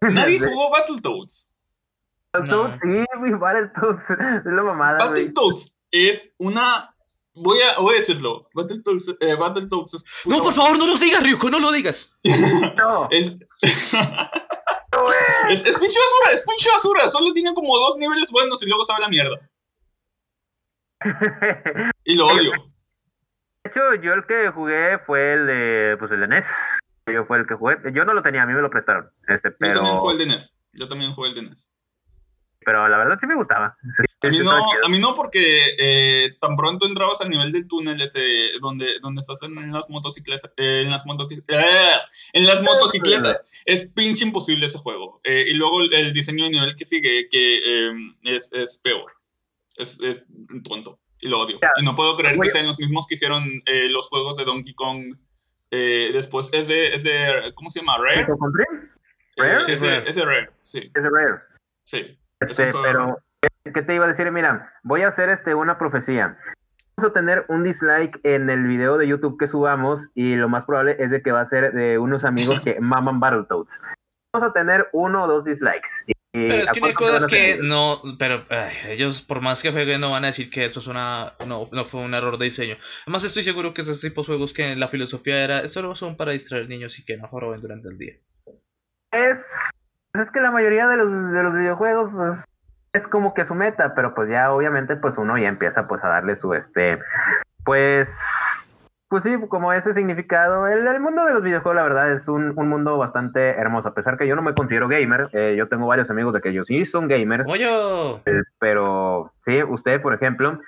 [0.00, 1.50] Nadie jugó Battletoads.
[2.32, 4.98] Battletoads, sí, güey, Battletoads, es la mamada.
[4.98, 6.94] Battletoads es una.
[7.34, 8.48] Voy a, voy a decirlo.
[8.54, 10.04] Battletoads, eh, Battletoads es.
[10.24, 12.12] No, por favor, no lo digas, Ryuko, no lo digas.
[12.76, 13.28] No, Es,
[13.62, 13.94] es,
[15.64, 17.08] es pinche basura, es pinche basura.
[17.10, 19.38] Solo tiene como dos niveles buenos y luego sabe la mierda.
[22.04, 22.52] Y lo odio.
[23.64, 26.46] hecho, yo el que jugué fue el de, pues el de NES.
[27.12, 27.76] Yo fue el que jugué.
[27.94, 29.10] Yo no lo tenía, a mí me lo prestaron.
[29.26, 30.54] Este, Yo también pero, jugué el de NES.
[30.72, 31.70] Yo también jugué el de NES.
[32.64, 33.76] pero la verdad sí me gustaba.
[33.96, 34.50] Sí, A mí no,
[34.84, 39.20] a mí no porque eh, tan pronto entrabas al nivel del túnel ese donde, donde
[39.20, 41.92] estás en las motocicletas, eh, en las motoci- eh,
[42.32, 45.20] en las motocicletas, es pinche imposible ese juego.
[45.24, 47.92] Eh, y luego el, el diseño de nivel que sigue, que eh,
[48.24, 49.12] es, es peor.
[49.76, 50.24] Es, es
[50.64, 51.00] tonto.
[51.20, 51.58] Y lo odio.
[51.62, 51.70] Ya.
[51.80, 54.74] Y no puedo creer que sean los mismos que hicieron eh, los juegos de Donkey
[54.74, 55.14] Kong.
[55.70, 57.98] Eh, después es de, es de, ¿cómo se llama?
[57.98, 58.22] Rare.
[58.22, 58.26] Eh,
[59.42, 59.72] ¿Rare?
[59.72, 60.90] es, de, es de Rare, sí.
[60.94, 61.42] Es de Rare.
[61.84, 62.18] sí.
[62.40, 63.18] Este, pero,
[63.64, 64.30] ¿qué- ¿qué te iba a decir?
[64.30, 66.38] Mira, voy a hacer este una profecía.
[66.96, 70.64] Vamos a tener un dislike en el video de YouTube que subamos y lo más
[70.64, 73.82] probable es de que va a ser de unos amigos que maman Battletoads.
[74.32, 75.88] Vamos a tener uno o dos dislikes.
[76.06, 79.40] Y- y Pero es ¿a que no hay cosas que no, pero ay, ellos por
[79.40, 82.14] más que jueguen no van a decir que esto es una, no, no fue un
[82.14, 82.76] error de diseño.
[83.06, 86.32] Además estoy seguro que esos tipos de juegos que la filosofía era, solo son para
[86.32, 88.14] distraer niños y que no roben durante el día.
[89.10, 89.70] Es,
[90.12, 92.44] pues es que la mayoría de los, de los videojuegos pues,
[92.92, 96.08] es como que su meta, pero pues ya obviamente pues uno ya empieza pues a
[96.08, 96.98] darle su este,
[97.64, 98.67] pues,
[99.08, 100.66] pues sí, como ese significado.
[100.66, 103.94] El, el mundo de los videojuegos la verdad es un, un mundo bastante hermoso, a
[103.94, 106.66] pesar que yo no me considero gamer, eh, yo tengo varios amigos de que ellos
[106.66, 107.66] sí son gamers, Oye,
[108.58, 110.60] pero sí, usted por ejemplo,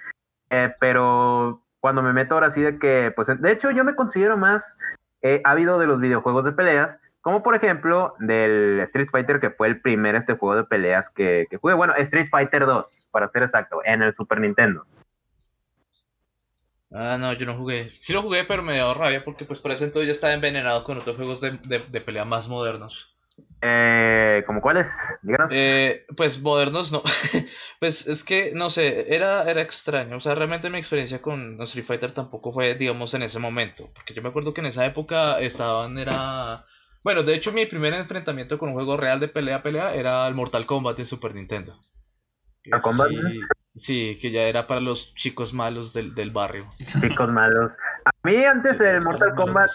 [0.48, 4.36] eh, pero cuando me meto ahora sí de que, pues de hecho yo me considero
[4.36, 4.74] más
[5.22, 9.68] eh, ávido de los videojuegos de peleas, como por ejemplo del Street Fighter, que fue
[9.68, 13.42] el primer este juego de peleas que, que jugué, bueno, Street Fighter 2, para ser
[13.42, 14.86] exacto, en el Super Nintendo.
[16.92, 17.90] Ah no, yo no jugué.
[17.98, 20.84] Sí lo jugué, pero me dio rabia porque pues por ese entonces ya estaba envenenado
[20.84, 23.16] con otros juegos de, de, de pelea más modernos.
[23.62, 24.88] Eh, ¿Como cuáles?
[25.22, 25.50] Díganos.
[25.52, 27.02] Eh, pues modernos no.
[27.80, 30.16] pues es que, no sé, era, era extraño.
[30.16, 33.90] O sea, realmente mi experiencia con Street Fighter tampoco fue, digamos, en ese momento.
[33.94, 36.64] Porque yo me acuerdo que en esa época estaban, era...
[37.02, 40.34] Bueno, de hecho mi primer enfrentamiento con un juego real de pelea pelea era el
[40.34, 41.78] Mortal Kombat de Super Nintendo.
[42.64, 43.08] ¿Mortal Ese Kombat?
[43.08, 43.40] Sí,
[43.74, 46.66] sí, que ya era para los chicos malos del, del barrio.
[47.00, 47.76] Chicos malos.
[48.04, 49.68] A mí antes Sí, el Mortal Kombat.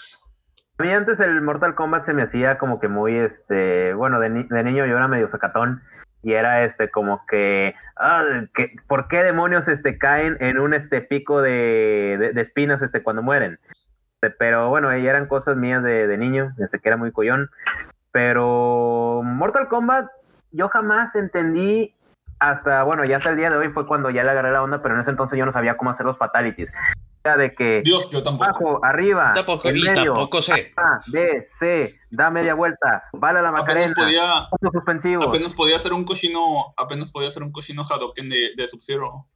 [0.77, 4.29] A mí antes el Mortal Kombat se me hacía como que muy, este, bueno, de,
[4.29, 5.81] ni- de niño yo era medio sacatón
[6.21, 10.99] y era este como que, ah, que ¿por qué demonios este caen en un este
[11.01, 13.57] pico de, de, de espinas este cuando mueren?
[14.21, 17.49] Este, pero bueno, ahí eran cosas mías de, de niño, desde que era muy collón.
[18.11, 20.07] Pero Mortal Kombat
[20.51, 21.93] yo jamás entendí
[22.39, 24.81] hasta, bueno, ya hasta el día de hoy fue cuando ya le agarré la onda,
[24.81, 26.71] pero en ese entonces yo no sabía cómo hacer los fatalities.
[27.23, 28.49] Era de que Dios, yo tampoco.
[28.49, 30.73] abajo, arriba, Tampoco, en medio, tampoco sé.
[30.77, 35.25] a, B, C, da media vuelta, bala la Apenas Macarena, podía, puntos suspensivos.
[35.27, 39.27] apenas podía hacer un cochino, apenas podía hacer un cochino Hadoken de, de Sub-Zero.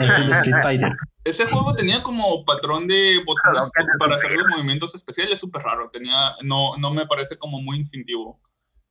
[0.00, 0.92] Es el Street Fighter.
[1.24, 5.88] Ese juego tenía como patrón de botones para hacer los movimientos especiales, súper raro.
[5.90, 8.40] Tenía, no, no me parece como muy instintivo.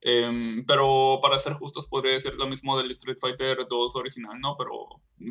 [0.06, 4.56] Em, pero para ser justos podría decir lo mismo del Street Fighter 2 original, ¿no?
[4.58, 4.74] Pero,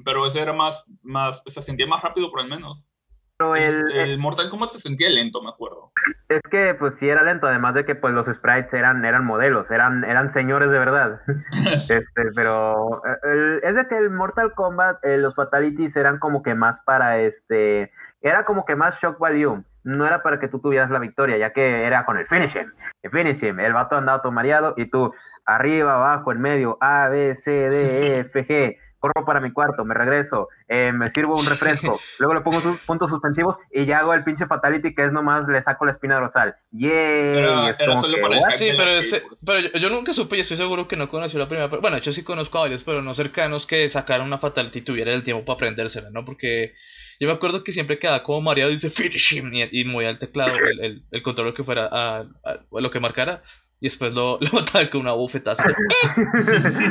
[0.04, 2.88] pero ese era más, más, se sentía más rápido por al menos.
[3.36, 5.90] Pero el- el, el Mortal Kombat se sentía lento, me acuerdo.
[6.28, 9.70] es que pues sí era lento, además de que pues los sprites eran, eran modelos,
[9.70, 11.20] eran, eran señores de verdad.
[11.90, 16.54] Este, pero el- es de que el Mortal Kombat, eh, los fatalities eran como que
[16.54, 17.90] más para este,
[18.22, 19.64] era como que más shock value.
[19.84, 22.72] No era para que tú tuvieras la victoria, ya que era con el finish him.
[23.02, 23.58] El finish him.
[23.60, 25.12] El vato andaba todo mareado y tú
[25.44, 28.76] arriba, abajo, en medio, A, B, C, D, E, F, G.
[28.98, 32.78] Corro para mi cuarto, me regreso, eh, me sirvo un refresco, luego le pongo sus
[32.82, 36.20] puntos suspensivos y ya hago el pinche fatality que es nomás le saco la espina
[36.20, 36.54] dorsal.
[36.70, 37.72] ¡Yay!
[37.72, 39.42] Hack Sí, pero, ese- pues.
[39.44, 41.66] pero yo, yo nunca supe y estoy seguro que no conocí la primera.
[41.66, 45.14] Bueno, yo sí conozco a varios, pero no cercanos que sacaran una fatality y tuvieran
[45.14, 46.24] el tiempo para aprendérsela, ¿no?
[46.24, 46.74] Porque
[47.22, 50.10] yo me acuerdo que siempre quedaba como mareado y dice finish him y, y movía
[50.10, 53.44] el teclado, el, el, el control que fuera a, a- a lo que marcara
[53.80, 55.64] y después lo, lo mataba con una bufetaza.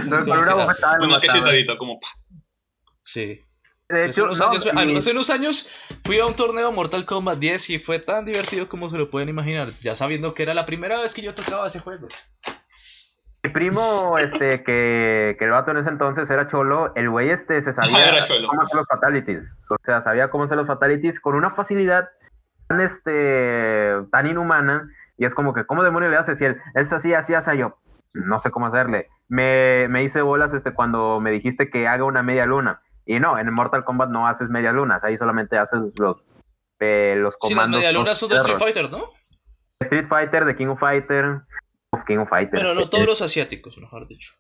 [0.08, 2.00] No, con una bofetada lo Una cachetadita, como.
[3.02, 3.42] Sí.
[3.90, 5.70] De hace, hecho, unos no, años, y- hace unos años
[6.06, 9.28] fui a un torneo Mortal Kombat 10 y fue tan divertido como se lo pueden
[9.28, 12.08] imaginar, ya sabiendo que era la primera vez que yo tocaba ese juego.
[13.44, 17.62] Mi primo, este, que, que el vato en ese entonces era cholo, el güey este
[17.62, 19.64] se sabía cómo hacer los fatalities.
[19.70, 22.10] O sea, sabía cómo hacer los fatalities con una facilidad
[22.68, 24.90] tan, este, tan inhumana.
[25.18, 26.38] Y es como que, ¿cómo demonios le haces?
[26.38, 27.78] Si él es así, así, así, yo
[28.14, 29.10] no sé cómo hacerle.
[29.28, 32.82] Me, me hice bolas este, cuando me dijiste que haga una media luna.
[33.06, 36.24] Y no, en Mortal Kombat no haces media lunas, ahí solamente haces los,
[36.80, 37.80] eh, los Sí, las comandos.
[37.80, 38.58] medialunas son de Street.
[38.60, 39.06] Fighter, ¿no?
[39.80, 41.42] Street Fighter, de King of Fighter.
[41.92, 42.52] Uf, King of Fighter.
[42.60, 44.34] Pero no todos los asiáticos, mejor dicho.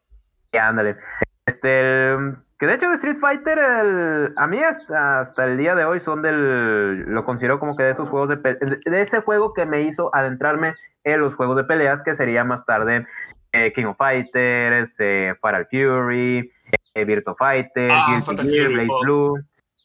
[0.53, 0.97] Ya, ándale.
[1.45, 5.75] Este, el- que de hecho de Street Fighter, el- a mí hasta, hasta el día
[5.75, 9.53] de hoy son del, lo considero como que de esos juegos de, de, ese juego
[9.53, 13.05] que me hizo adentrarme en los juegos de peleas, que sería más tarde
[13.53, 16.51] eh, King of Fighters, eh, Fatal Fury,
[16.93, 19.01] eh, Virtua Fighter, Ah, Guilty Fatal Gear, fuck.
[19.03, 19.37] Blue.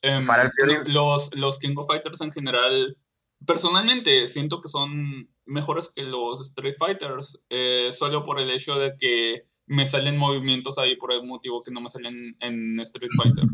[0.02, 0.92] El Fury.
[0.92, 2.96] los, los King of Fighters en general,
[3.44, 8.94] personalmente siento que son mejores que los Street Fighters, eh, solo por el hecho de
[8.98, 13.44] que me salen movimientos ahí por el motivo que no me salen en Street Fighter.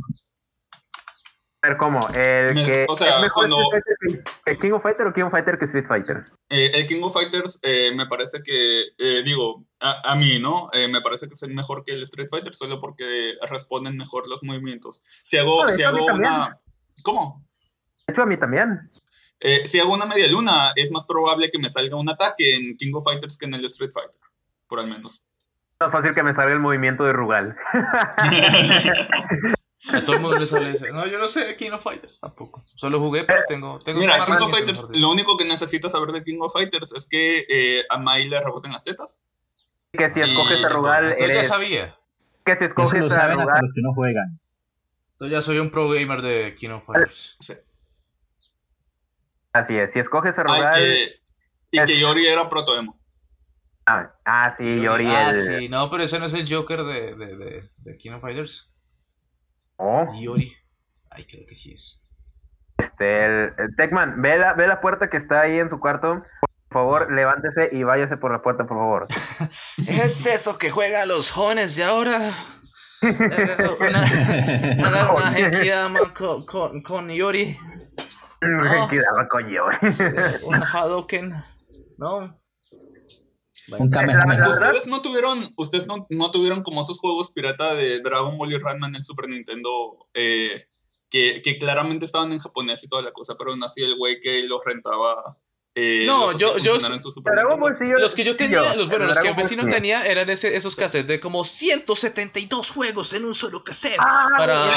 [1.65, 2.01] A ver, ¿cómo?
[2.09, 5.07] El Me- que o sea, es mejor cuando- Street Fighter que- que King of Fighter
[5.07, 6.25] o King of Fighter que Street Fighter.
[6.49, 10.69] Eh, el King of Fighters eh, me parece que, eh, digo, a, a mí, ¿no?
[10.91, 14.43] Me parece que es el mejor que el Street Fighter solo porque responden mejor los
[14.43, 15.01] movimientos.
[15.25, 16.33] Si hago, No, si hago también.
[16.33, 16.59] una...
[17.05, 17.47] ¿Cómo?
[18.09, 18.91] De hecho, a mí también.
[19.45, 22.77] Eh, si hago una media luna, es más probable que me salga un ataque en
[22.77, 24.21] King of Fighters que en el Street Fighter,
[24.69, 25.15] por al menos.
[25.15, 27.57] Es más fácil que me salga el movimiento de Rugal.
[29.93, 30.93] A todo el mundo le sale ese.
[30.93, 32.65] No, yo no sé King of Fighters tampoco.
[32.77, 33.81] Solo jugué, pero tengo.
[33.81, 37.05] tengo Mira, King of Fighters, lo único que necesitas saber de King of Fighters es
[37.05, 39.23] que eh, a Mai le reboten las tetas.
[39.93, 40.69] Que si escoges a.
[40.69, 41.49] Rugal, Entonces ya eres...
[41.49, 41.99] sabía.
[42.45, 43.61] Que si Eso escoges lo a saben hasta Rugal...
[43.63, 44.41] los que no juegan.
[45.15, 47.37] Entonces ya soy un pro gamer de King of Fighters.
[47.41, 47.55] Sí.
[49.53, 51.21] Así es, si escoges a Ay, que,
[51.73, 52.99] y es- que Yori era protoemo.
[53.85, 55.35] Ah, ah, sí, Yori, Ah, el...
[55.35, 58.73] sí, no, pero ese no es el Joker de, de, de, de King of Fighters.
[59.77, 60.55] Oh, Yori.
[61.11, 62.01] Ay, creo que sí es.
[62.79, 66.23] este, el, el Tecman, ve la, ve la puerta que está ahí en su cuarto.
[66.69, 69.09] Por favor, levántese y váyase por la puerta, por favor.
[69.89, 72.31] ¿Es eso que juegan los jóvenes de ahora?
[73.05, 73.57] Eh,
[74.79, 77.59] una, una Genkidama con, con, con Yori.
[78.43, 78.89] No.
[78.89, 79.77] Quedaba con Yori.
[80.45, 81.33] Un Hadoken.
[81.97, 82.39] ¿No?
[83.69, 88.53] La Ustedes no tuvieron, ustedes no, no tuvieron como esos juegos pirata de Dragon Ball
[88.53, 90.67] y Ranma en el Super Nintendo eh,
[91.09, 94.19] que, que claramente estaban en japonés y toda la cosa, pero aún así el güey
[94.19, 95.39] que los rentaba.
[95.75, 96.75] Eh, No, yo- yo-
[97.99, 100.77] Los que yo tenía, los, bueno, el los que Ball vecino tenía eran ese, esos
[100.77, 103.97] cassettes de como 172 juegos en un solo cassette.
[103.99, 104.69] Ah, para,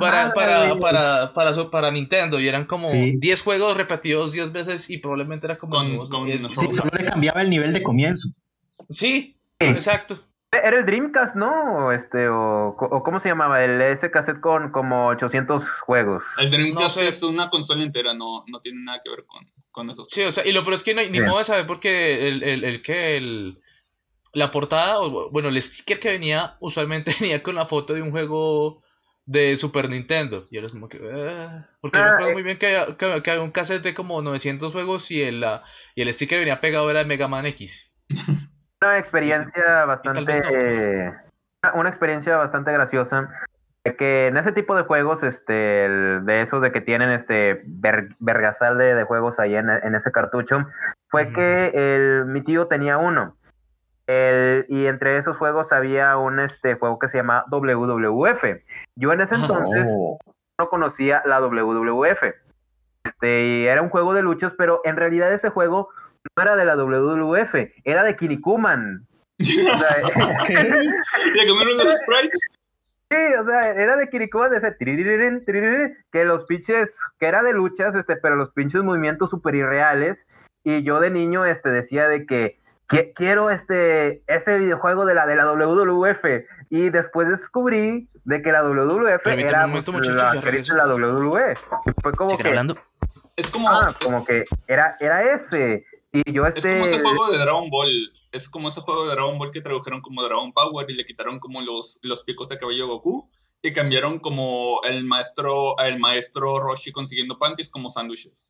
[0.00, 3.14] para, para, para, para, Nintendo y eran como Sí.
[3.18, 6.48] 10 juegos repetidos 10 veces y probablemente era como Con- nuevos con- 10 no.
[6.48, 6.76] Sí, juegos.
[6.76, 8.28] solo le cambiaba el nivel de comienzo.
[8.88, 9.66] Sí, Sí.
[9.66, 10.18] exacto.
[10.52, 11.86] Era el Dreamcast, ¿no?
[11.86, 13.62] O Este, o, o ¿cómo se llamaba?
[13.62, 16.24] El ese cassette con como 800 juegos.
[16.38, 17.06] El Dreamcast No sé.
[17.06, 20.08] es una consola entera, no, no tiene nada que ver con, con esos.
[20.10, 22.28] Sí, o sea, y lo peor es que no hay ni modo de saber porque
[22.28, 23.60] el, el, el que el
[24.32, 28.10] la portada, o bueno, el sticker que venía usualmente venía con la foto de un
[28.10, 28.82] juego
[29.26, 30.46] de Super Nintendo.
[30.50, 30.98] Y era como que.
[31.02, 31.48] eh,
[31.80, 32.34] porque yo Ah, recuerdo eh.
[32.34, 35.22] muy bien que, había- que, había- que había un cassette de como 900 juegos y
[35.22, 37.90] el, la, y el sticker venía pegado era de Mega Man X.
[38.80, 40.22] Una experiencia bastante.
[40.22, 40.48] no.
[40.50, 41.12] eh,
[41.74, 43.28] una experiencia bastante graciosa.
[43.84, 48.10] Que en ese tipo de juegos, este, el- de esos de que tienen este ver-
[48.20, 50.66] vergasal de, de juegos ahí en, en ese cartucho,
[51.08, 53.36] fue que el, mi tío tenía uno.
[54.06, 58.44] El- y entre esos juegos había un este juego que se llama WWF.
[58.96, 59.44] Yo en ese Ajá.
[59.46, 60.18] entonces Oh.
[60.58, 62.22] no conocía la WWF.
[63.04, 65.88] Este, y era un juego de luchas, pero en realidad ese juego
[66.36, 69.06] no era de la WWF, era de Kinnikuman.
[69.40, 69.96] O sea,
[71.34, 72.40] ¿Le cambiaron los sprites?
[73.10, 77.42] Sí, o sea, era de Kinnikuman de ese tiriririn, tiriririn, que los pinches, que era
[77.42, 80.26] de luchas, este, pero los pinches movimientos súper irreales.
[80.62, 85.26] Y yo de niño, este, decía de que "Qui- quiero este, ese videojuego de la,
[85.26, 86.24] de la WWF.
[86.68, 90.86] Y después descubrí de que la WWF Permítame era momento, pues, muchachos, la, que la
[90.86, 91.56] WWE.
[92.02, 92.78] Fue como ¿Siguen que, hablando?
[93.36, 95.84] Es como, ah, como que era, era ese.
[96.12, 96.72] Y yo es este...
[96.72, 98.10] como ese juego de Dragon Ball.
[98.32, 101.38] Es como ese juego de Dragon Ball que tradujeron como Dragon Power y le quitaron
[101.38, 103.30] como los, los picos de cabello a Goku.
[103.62, 108.48] Y cambiaron como el maestro, el maestro Roshi consiguiendo panties como sándwiches.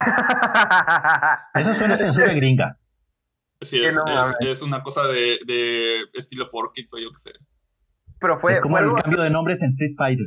[1.54, 2.78] Eso suena a censura gringa.
[3.60, 7.32] Sí, es, no es- es una cosa de, de estilo 4Kids o yo qué sé.
[8.18, 10.26] Pero fue, es como fue el algo- cambio de nombres en Street Fighter.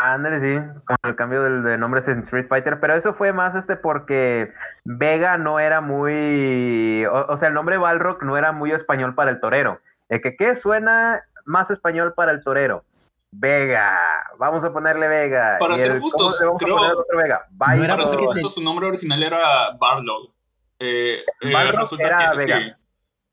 [0.00, 3.56] Ándale, sí, con el cambio del- de, nombres en Street Fighter, pero eso fue más
[3.56, 4.52] este porque
[4.84, 9.32] Vega no era muy, o, o sea, el nombre Balrog no era muy español para
[9.32, 9.80] el torero.
[10.08, 12.84] El que qué suena más español para el torero.
[13.32, 13.98] Vega,
[14.38, 15.56] vamos a ponerle Vega.
[15.58, 17.46] Para Y ser el- justos, ¿cómo le vamos a creo- Vega?
[17.76, 19.40] No era Para ser porque justo, su nombre original era
[19.80, 20.30] Barlog.
[20.78, 22.58] Eh, eh, resulta era que Vega.
[22.60, 22.72] sí.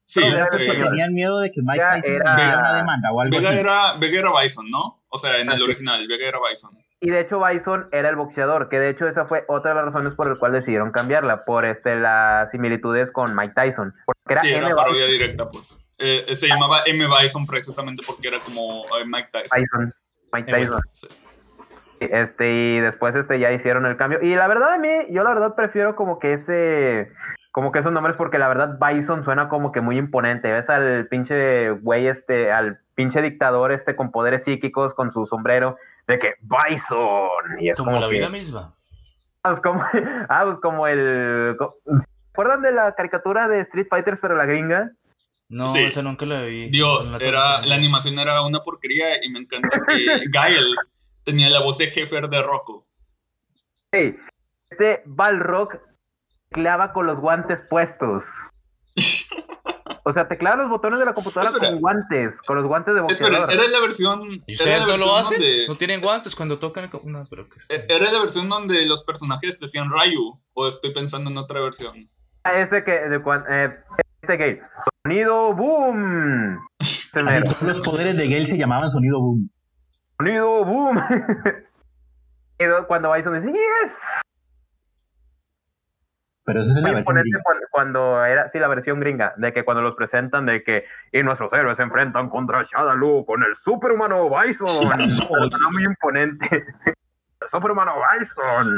[0.08, 0.46] Sí, eh,
[0.80, 3.58] tenían miedo de que Mike Vega Tyson era- una demanda o algo Vega así.
[3.60, 5.00] era, Vega era Bison, ¿no?
[5.16, 6.78] O sea, en el original, Vega era Bison.
[7.00, 9.86] Y de hecho Bison era el boxeador, que de hecho esa fue otra de las
[9.86, 13.94] razones por las cuales decidieron cambiarla, por este las similitudes con Mike Tyson.
[14.06, 14.66] Porque era sí, M.
[14.66, 15.78] era parodia directa, pues.
[16.00, 17.08] Eh, se llamaba M.
[17.08, 19.50] Bison precisamente porque era como eh, Mike Tyson.
[19.50, 19.94] Tyson.
[20.34, 20.82] Mike Tyson.
[20.92, 21.08] Sí.
[22.02, 24.20] Este, y después este ya hicieron el cambio.
[24.22, 27.10] Y la verdad a mí, yo la verdad prefiero como que ese,
[27.56, 30.52] como que esos nombres, porque la verdad Bison suena como que muy imponente.
[30.52, 35.78] Ves al pinche güey este, al pinche dictador este con poderes psíquicos, con su sombrero,
[36.06, 37.30] de que Bison.
[37.62, 38.76] Y es Como como, la que- vida misma.
[39.44, 39.82] Ah, pues como,
[40.30, 41.56] ah, pues como el...
[41.96, 44.92] ¿Se acuerdan de la caricatura de Street Fighters pero la gringa?
[45.48, 45.80] No, Sí.
[45.86, 46.70] esa nunca la vi.
[46.70, 49.96] Dios, No era, la animación era una porquería y me encanta que
[50.30, 50.76] Gael
[51.24, 52.86] tenía la voz de jefe de Rocco.
[53.94, 54.18] Sí,
[54.70, 55.80] este Balrog
[56.56, 58.24] clava con los guantes puestos.
[60.08, 61.72] O sea, teclaba los botones de la computadora Espera.
[61.72, 63.54] con guantes, con los guantes de Espera, boxeador.
[63.54, 64.22] era la versión.
[64.48, 65.38] ¿Y ustedes la no lo versión hacen?
[65.42, 66.86] donde- No tienen guantes cuando tocan.
[66.86, 67.68] el- No, pero que sí.
[67.74, 70.40] eh, Era la versión donde los personajes decían Ryu.
[70.54, 72.10] O estoy pensando en otra versión.
[72.44, 73.76] Ah, Ese que, de eh,
[74.22, 74.60] este gay.
[75.04, 76.60] Sonido boom.
[76.80, 77.10] Así
[77.44, 79.50] todos los poderes de Gale se llamaban sonido boom.
[80.20, 81.00] Sonido boom.
[82.88, 84.22] Cuando Bison dice, yes.
[86.46, 87.68] Pero esa es la Muy versión imponente gringa.
[87.72, 91.52] cuando, era, sí, la versión gringa, de que cuando los presentan, de que y nuestros
[91.54, 94.90] héroes se enfrentan contra Shadaloo con el superhumano Bison.
[94.98, 95.28] Bison.
[95.32, 96.48] Era muy imponente.
[97.42, 98.72] El superhumano Bison.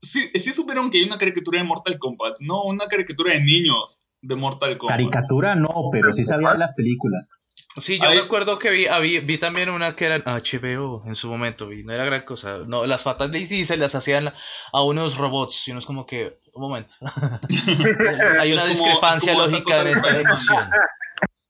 [0.00, 2.36] Sí, sí supieron que hay una caricatura de Mortal Kombat.
[2.40, 4.96] No, una caricatura de niños de Mortal Kombat.
[4.96, 7.38] Caricatura no, pero sí sabía de las películas.
[7.78, 11.14] Sí, yo Ahí- recuerdo que vi, habí- vi también una que era en HBO en
[11.14, 12.58] su momento, vi, no era gran cosa.
[12.66, 13.02] No, las
[13.48, 14.32] sí se las hacían
[14.72, 16.94] a unos robots, y uno es como que, un momento.
[18.40, 20.70] Hay una como- discrepancia es lógica en de esa emoción.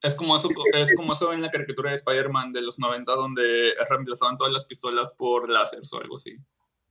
[0.00, 3.72] Es como, eso, es como eso en la caricatura de Spider-Man de los 90 donde
[3.88, 6.36] reemplazaban todas las pistolas por láseres o algo así.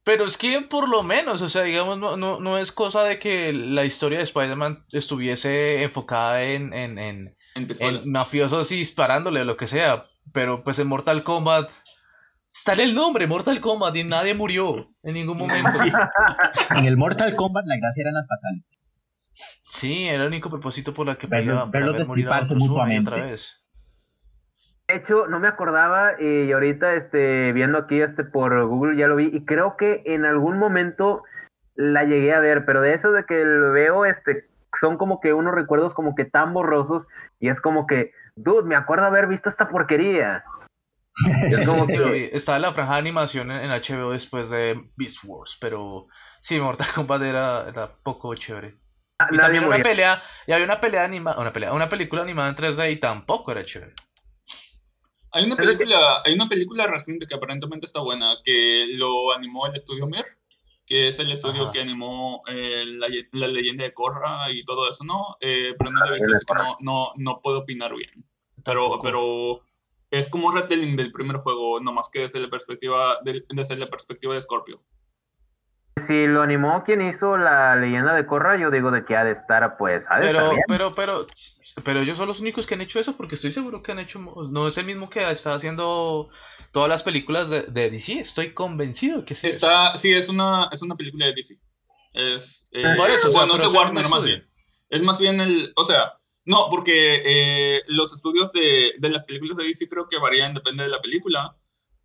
[0.04, 3.20] Pero es que por lo menos, o sea, digamos, no, no, no es cosa de
[3.20, 9.46] que la historia de Spider-Man estuviese enfocada en, en, en, En mafiosos y disparándole o
[9.46, 10.04] lo que sea.
[10.34, 11.70] Pero pues en Mortal Kombat
[12.54, 15.72] está en el nombre, Mortal Kombat, y nadie murió en ningún momento.
[16.76, 18.64] En el Mortal Kombat la gracia eran las fatales.
[19.70, 23.10] Sí, era el único propósito por el que Verlo- peleaban, verlos y mutuamente.
[23.12, 23.58] otra vez.
[24.88, 29.16] De hecho, no me acordaba y ahorita este, viendo aquí este por Google ya lo
[29.16, 31.24] vi y creo que en algún momento
[31.76, 34.50] la llegué a ver, pero de eso de que lo veo, este,
[34.80, 37.08] son como que unos recuerdos como que tan borrosos
[37.40, 40.44] y es como que, dude, me acuerdo haber visto esta porquería.
[41.46, 42.30] Es como que.
[42.34, 46.08] Estaba la franja de animación en, en HBO después de Beast Wars, pero
[46.40, 48.78] sí, Mortal Kombat era, era poco chévere.
[49.30, 52.50] Y nadie también una pelea, y había una pelea animada, una pelea, una película animada
[52.50, 53.94] en 3D y tampoco era chévere.
[55.34, 59.76] Hay una película, hay una película reciente que aparentemente está buena, que lo animó el
[59.76, 60.26] estudio Mir,
[60.86, 61.72] que es el estudio Ajá.
[61.72, 65.38] que animó eh, la, la leyenda de Korra y todo eso, ¿no?
[65.40, 68.26] Eh, pero no la he visto, así que no, no, no puedo opinar bien.
[68.66, 69.62] Pero, pero
[70.10, 73.90] es como un retelling del primer juego, nomás que desde la perspectiva, del- desde la
[73.90, 74.84] perspectiva de Scorpio.
[76.08, 79.32] Si lo animó quien hizo la leyenda de Korra, yo digo de que ha de
[79.32, 80.64] estar, pues, ha de estar Pero, bien.
[80.68, 81.28] pero, pero,
[81.84, 84.20] pero ellos son los únicos que han hecho eso porque estoy seguro que han hecho,
[84.20, 86.30] no es el mismo que está haciendo
[86.72, 89.48] todas las películas de, de DC, estoy convencido que sí.
[89.48, 89.56] es.
[89.56, 91.56] Está, sí, es una, es una película de DC.
[92.14, 94.46] Es, eh, Por eso, o sea, bueno, es de Warner más bien.
[94.90, 99.58] Es más bien el, o sea, no, porque eh, los estudios de, de las películas
[99.58, 101.56] de DC creo que varían, depende de la película.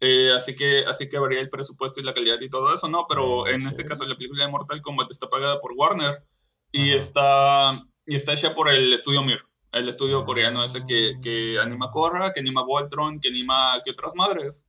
[0.01, 3.07] Eh, así que así que varía el presupuesto y la calidad y todo eso, ¿no?
[3.09, 6.23] Pero en este caso la película de Mortal Kombat está pagada por Warner
[6.71, 6.97] y Ajá.
[6.97, 9.41] está y está hecha por el estudio Mir,
[9.73, 14.13] el estudio coreano ese que, que anima Korra, que anima Voltron, que anima que otras
[14.15, 14.67] madres.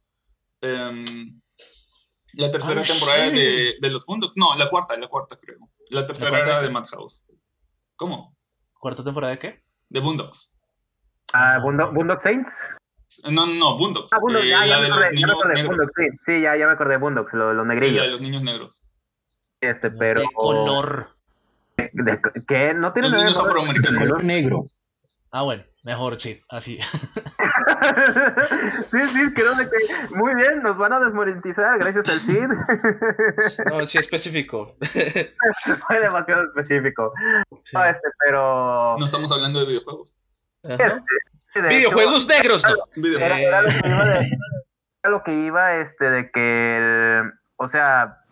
[0.61, 1.39] Em,
[2.33, 5.59] la tercera Oh, temporada de, de los Boondocks, no, la cuarta, la cuarta creo.
[5.89, 6.65] La tercera cuarta era qué?
[6.67, 7.23] de Madhouse.
[7.95, 8.35] ¿Cómo?
[8.79, 9.63] ¿Cuarta temporada de qué?
[9.89, 10.53] De Boondocks.
[11.33, 12.49] Ah, Boondock, Boondock Saints.
[13.31, 14.11] No, no, no, Boondocks.
[14.13, 16.91] Ah, Boondock, Eh, ya, me acordé, ya me acordé, sí, sí, ya, ya me acordé
[16.93, 18.05] de Boondocks, los, los Sí, la negrillos.
[18.05, 18.81] de los niños negros.
[19.61, 20.21] Este, pero...
[20.21, 21.09] De color.
[21.77, 22.73] de- ¿Qué?
[22.73, 23.49] No tiene Los niños color.
[23.51, 24.01] afroamericanos.
[24.01, 24.65] Color negro.
[25.31, 26.79] Ah, bueno, mejor, sí, así.
[28.91, 29.69] sí, sí, creo que
[30.15, 32.47] muy bien, nos van a desmonetizar gracias al CID.
[33.69, 34.75] No, sí específico.
[35.87, 37.13] Fue demasiado específico.
[37.63, 37.75] Sí.
[37.75, 40.17] No, este, pero No estamos hablando de videojuegos.
[40.63, 41.03] Ajá.
[41.61, 42.75] De hecho, Videojuegos negros, no.
[43.01, 43.37] Videojuegos.
[43.39, 44.19] era, era lo que iba de-
[45.03, 48.23] era lo que iba, este, de que el, o sea,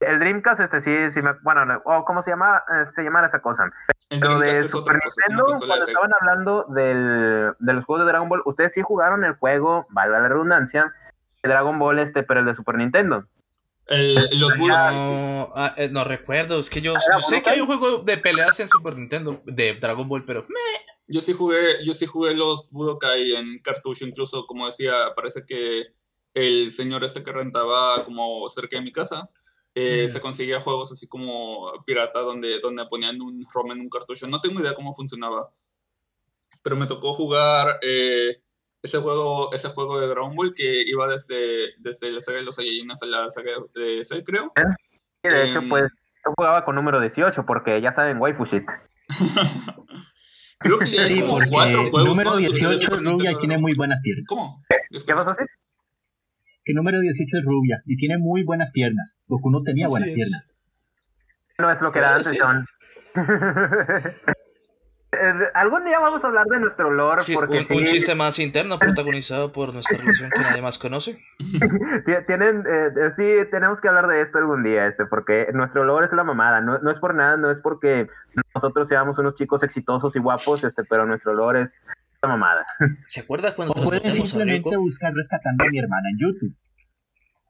[0.00, 2.62] el Dreamcast, este sí, sí me, bueno, no, o ¿cómo se llama?
[2.94, 3.64] Se llama esa cosa.
[4.08, 8.10] El Pero Dreamcast de es Super Nintendo, cuando estaban hablando del, de los juegos de
[8.12, 10.92] Dragon Ball, ustedes sí jugaron el juego, valga la redundancia,
[11.42, 13.26] de Dragon Ball, este, pero el de Super Nintendo.
[13.86, 15.12] El- los Budokai, sí.
[15.12, 17.98] No, ah, eh, no recuerdo, es que yo, ¿Era yo sé que hay un juego
[17.98, 22.06] de peleas en Super Nintendo de Dragon Ball, pero meh, Yo sí jugué, yo sí
[22.06, 25.86] jugué los Budokai en cartucho, incluso como decía, parece que
[26.34, 29.28] el señor ese que rentaba como cerca de mi casa,
[29.74, 30.08] eh, Mm.
[30.12, 34.28] se conseguía juegos así como pirata donde, donde ponían un ROM en un cartucho.
[34.28, 35.50] No tengo idea cómo funcionaba.
[36.62, 38.40] Pero me tocó jugar eh,
[38.82, 42.54] ese juego, ese juego de Dragon Ball que iba desde, desde la saga de los
[42.54, 44.52] Saiyajin hasta la saga de Cell, creo.
[45.24, 45.68] Y de hecho, Em.
[45.68, 45.90] pues,
[46.24, 48.64] yo jugaba con número 18, porque ya saben, waifu shit.
[50.60, 52.04] Creo que Sí, como porque cuatro juegos.
[52.04, 52.36] número ¿no?
[52.36, 54.24] de 18 Super es rubia y tiene muy buenas piernas.
[54.28, 54.62] ¿Cómo?
[55.06, 55.46] ¿Qué vas a hacer?
[56.64, 59.16] Que número 18 es rubia y tiene muy buenas piernas.
[59.26, 60.14] Goku no tenía Así buenas es.
[60.14, 60.56] piernas.
[61.58, 62.38] No es lo que era Puede antes.
[62.40, 62.66] John.
[65.20, 68.38] Eh, Algún día vamos a hablar de nuestro lore, Sí, porque un, un chiste más
[68.38, 71.18] interno protagonizado por nuestra relación que nadie más conoce.
[71.38, 76.06] ti- tienen, eh, sí, tenemos que hablar de esto algún día, este, porque nuestro lore
[76.06, 76.60] es la mamada.
[76.60, 78.08] No, no es por nada, no es porque
[78.54, 81.84] nosotros seamos unos chicos exitosos y guapos, este, pero nuestro lore es
[82.22, 82.64] la mamada.
[83.08, 86.54] ¿Se acuerda cuando O pueden simplemente buscar rescatando a mi hermana en YouTube.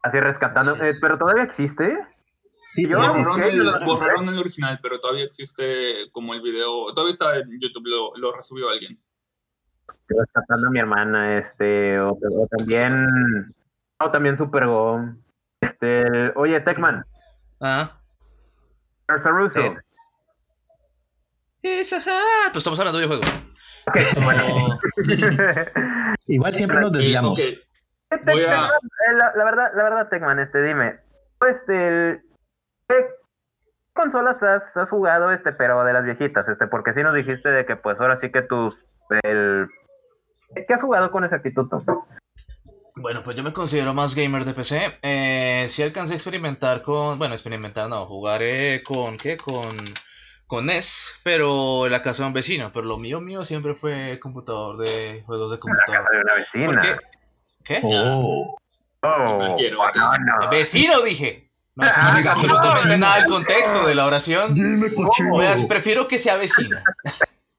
[0.02, 0.76] Así rescatando.
[0.82, 1.98] Eh, pero todavía existe.
[2.72, 2.94] Sí, existe.
[2.94, 6.86] Borraron el, lo- borraron el original, pero todavía existe como el video.
[6.94, 9.00] Todavía está en YouTube, lo, lo resubió alguien.
[10.08, 13.06] Rescatando a mi hermana, este, o, o también,
[13.98, 15.00] o también Super Go.
[15.60, 16.04] Este,
[16.36, 17.04] oye, Techman,
[17.60, 18.00] Ah.
[19.12, 19.60] Ursa Russo.
[19.60, 19.70] Sí.
[21.62, 22.10] Es, ajá.
[22.52, 23.42] Pues estamos hablando de videojuegos.
[23.88, 24.42] Ok, bueno.
[24.48, 24.78] No,
[26.26, 27.40] Igual siempre nos Eh, desviamos.
[27.40, 31.00] ok, Voy a- Techman, eh, la, la verdad, la verdad, Techman, este, dime,
[31.48, 32.20] este, el-
[32.90, 33.06] ¿qué
[33.94, 37.64] consolas has, has jugado, este, pero de las viejitas, este, porque sí nos dijiste de
[37.66, 38.84] que, pues, ahora sí que tus,
[39.22, 39.68] el,
[40.54, 41.68] ¿qué has jugado con exactitud?
[41.68, 42.04] tú?
[42.96, 44.98] Bueno, pues yo me considero más gamer de PC.
[45.02, 49.36] Eh, sí alcancé a experimentar con, bueno, experimentar no, jugaré con, ¿qué?
[49.38, 49.76] Con,
[50.46, 52.70] con NES, pero en la casa de un vecino.
[52.74, 56.02] Pero lo mío, mío siempre fue computador de juegos de computador.
[56.02, 56.82] Casa de una ¿Por vecina.
[56.82, 57.80] qué?
[57.80, 57.80] ¿Qué?
[57.84, 58.56] Oh,
[59.02, 60.50] Oh, No quiero, no, no.
[60.50, 61.49] Vecino, dije.
[61.76, 62.98] No Ah, absolutamente cochino.
[62.98, 64.54] nada el contexto de la oración.
[64.54, 65.36] dime cochino.
[65.38, 66.82] Veas, prefiero que sea vecina.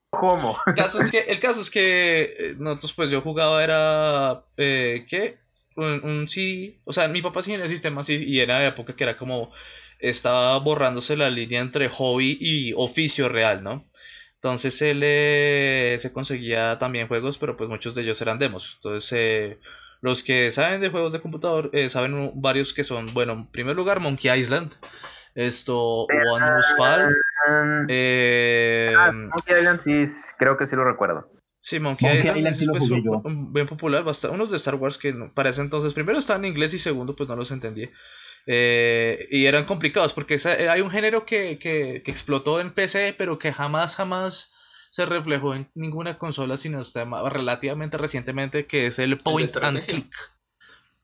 [0.10, 0.58] ¿Cómo?
[0.68, 4.44] El caso es que, el caso es que eh, nosotros, pues yo jugaba, era.
[4.58, 5.40] Eh, ¿Qué?
[5.78, 6.80] Un, un CD.
[6.84, 9.18] O sea, mi papá sí tenía el sistema así y era de época que era
[9.18, 9.52] como.
[10.00, 13.88] Estaba borrándose la línea entre hobby y oficio real, ¿no?
[14.36, 18.74] Entonces él eh, se conseguía también juegos, pero pues muchos de ellos eran demos.
[18.78, 19.60] Entonces, eh,
[20.02, 23.76] los que saben de juegos de computador eh, saben varios que son, bueno, en primer
[23.76, 24.74] lugar, Monkey Island.
[25.36, 27.08] Esto, One Must Fall.
[27.48, 30.06] Um, Eh, ah, Monkey Island sí,
[30.38, 31.32] creo que sí lo recuerdo.
[31.60, 33.22] Sí, Monkey, Monkey Island, Island sí lo jugué fue yo.
[33.24, 36.44] un- bien popular, bastante, unos de Star Wars que no- para ese entonces, primero estaban
[36.44, 37.90] en inglés y segundo pues no los entendí.
[38.48, 43.14] Eh, y eran complicados porque esa- hay un género que, que, que explotó en PC
[43.16, 44.52] pero que jamás, jamás
[44.92, 50.14] se reflejó en ninguna consola sino hasta relativamente recientemente que es el point and click.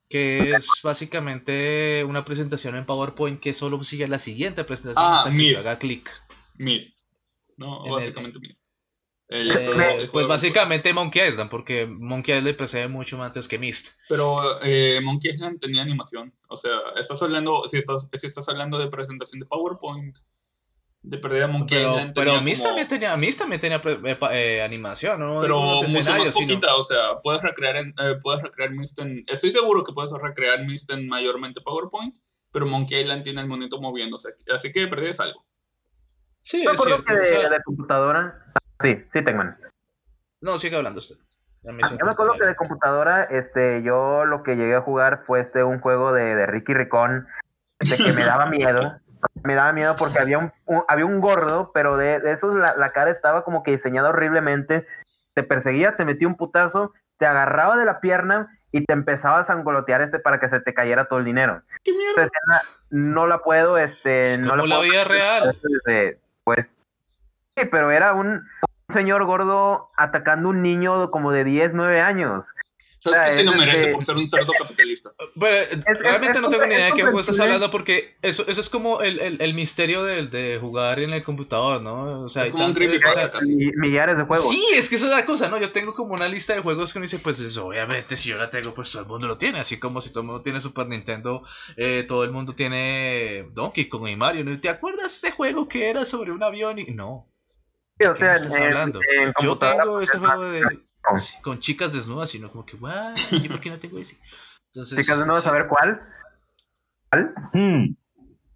[0.10, 5.36] Que es básicamente una presentación en PowerPoint que solo sigue la siguiente presentación Ah, hasta
[5.36, 6.10] que haga clic.
[6.56, 7.00] Mist.
[7.58, 8.66] No, En el- básicamente Mist.
[9.30, 13.48] El Eh, juego- el pues básicamente Monkey Island, porque Monkey Island precede mucho más antes
[13.50, 13.90] que Myst.
[14.08, 16.34] Pero eh, Monkey Island tenía animación.
[16.48, 20.18] O sea, estás hablando, si estás, si estás hablando de presentación de PowerPoint,
[21.10, 24.62] de perdida Monkey Pero, Island pero Myst como- también tenía, también tenía pre- eh, eh,
[24.62, 25.40] animación, ¿no?
[25.42, 28.72] pero los mucho más escenarios, sino- poquita, o sea, puedes recrear, en- eh, puedes recrear
[29.00, 32.18] en, estoy seguro que puedes recrear Myst en mayormente PowerPoint,
[32.52, 35.46] pero Monkey Island tiene el monito moviéndose, así que perdí es algo.
[36.42, 37.06] Sí, recuerdo cierto.
[37.06, 38.44] que o de, sea, de computadora.
[38.82, 39.58] Sí, sí, Techman.
[40.42, 41.16] no, sigue hablando usted.
[41.64, 45.24] Me Ah, Yo me acuerdo que de computadora, este, yo lo que llegué a jugar
[45.26, 47.28] fue este un juego de, de Ricky Ricón,
[47.80, 49.00] este, que me daba miedo.
[49.44, 52.76] Me daba miedo porque había un, un- había un gordo, pero de, de esos la,
[52.78, 54.86] la cara estaba como que diseñada horriblemente.
[55.34, 59.44] Te perseguía, te metía un putazo, te agarraba de la pierna y te empezaba a
[59.44, 61.62] sangolotear este para que se te cayera todo el dinero.
[61.84, 62.10] ¿Qué mierda?
[62.10, 65.58] Esta escena no la puedo, este, Es no como la vida real.
[65.86, 66.78] desde, pues
[67.56, 68.28] sí, pero era un,
[68.90, 72.54] un señor gordo atacando a un niño como de 10, 9 años.
[73.14, 75.12] ¿Sabes que Ah, sí lo es merece por ser un cerdo capitalista?
[75.40, 78.70] Pero realmente no tengo ni idea de qué juego estás hablando porque eso, eso es
[78.70, 82.22] como el, el, el misterio del, de jugar en el computador, ¿no?
[82.24, 83.56] O sea, Es como un o creepypasta sea, casi.
[83.56, 84.50] Millares de juegos.
[84.50, 85.58] Sí, es que esa es la cosa, ¿no?
[85.60, 88.38] Yo tengo como una lista de juegos que me dice, pues eso, obviamente, si yo
[88.38, 89.60] la tengo, pues todo el mundo lo tiene.
[89.60, 91.44] Así como si todo el mundo tiene Super Nintendo,
[91.76, 94.44] eh, todo el mundo tiene Donkey Kong y Mario.
[94.44, 94.60] ¿no?
[94.60, 96.80] ¿Te acuerdas de ese juego que era sobre un avión?
[96.80, 97.28] Y no.
[98.00, 99.00] Sí, o ¿qué sea, estás en- hablando?
[99.10, 100.62] en Yo tengo es más- juego de,
[101.44, 103.16] con- chicas desnudas, sino como que, ¿what?
[103.32, 104.18] ¿Y por qué no tengo ese?
[104.74, 105.50] Entonces, Chicas, no vas sí.
[105.50, 106.02] a ver cuál.
[107.10, 107.34] ¿Cuál?
[107.54, 107.96] Hmm,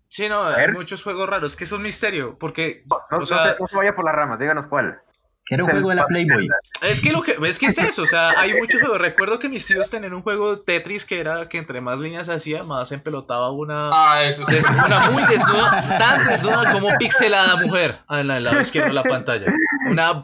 [0.07, 3.53] Sí, no, hay muchos juegos raros, que es un misterio, porque No, no O sea-
[3.53, 5.01] se, no se vaya por las ramas, díganos cuál.
[5.49, 6.47] Era un juego de la Playboy.
[6.81, 8.99] Es que lo que es que es eso, o sea, hay muchos juegos.
[9.01, 12.29] Recuerdo que mis tíos tenían un juego de Tetris que era que entre más líneas
[12.29, 14.55] hacía, más empelotaba una Ah, eso sí.
[14.85, 19.53] una muy desnuda, tan desnuda como pixelada mujer al lado izquierdo de la pantalla.
[19.89, 20.23] Una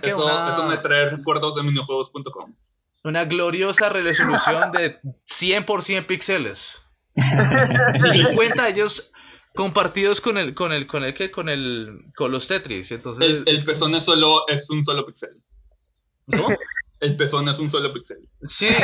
[0.00, 0.08] ¿qué?
[0.08, 2.54] Eso, una, eso me trae recuerdos de minijuegos.com.
[3.02, 6.80] una gloriosa resolución de 100% píxeles.
[7.16, 9.10] 50 de ellos
[9.54, 13.44] compartidos con el con el con el que con el con los Tetris, entonces El,
[13.46, 15.42] el pezón es solo es un solo pixel.
[16.30, 16.48] ¿cómo?
[17.00, 18.18] El pezón es un solo pixel.
[18.42, 18.68] Sí.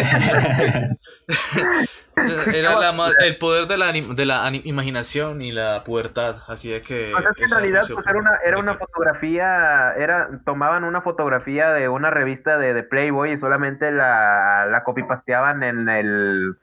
[2.17, 7.13] Era la el poder de la, de la imaginación y la pubertad, así de que...
[7.15, 11.73] O sea, que en realidad pues, era una, era una fotografía, era, tomaban una fotografía
[11.73, 16.57] de una revista de, de Playboy y solamente la, la copypasteaban en el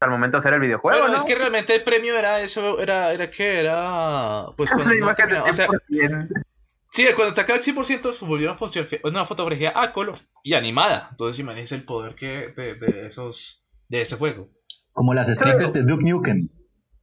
[0.00, 0.98] al momento de hacer el videojuego.
[0.98, 1.16] Bueno, ¿no?
[1.18, 4.46] es que realmente el premio era eso, era, era que era...
[4.56, 6.28] Pues cuando no terminaba- o sea, 100%.
[6.90, 11.08] sí, cuando te acaba el 100% se volvió una, una fotografía a color y animada.
[11.10, 14.48] Entonces imagínense el poder que de, de esos de ese juego.
[14.92, 16.48] Como las estrellas de Duke Nukem.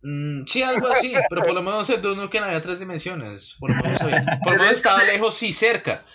[0.01, 3.57] Mm, sí, algo así, pero por lo menos el Duke Nukem había tres dimensiones.
[3.59, 3.99] Por lo menos,
[4.43, 6.05] por lo menos estaba lejos, sí, cerca.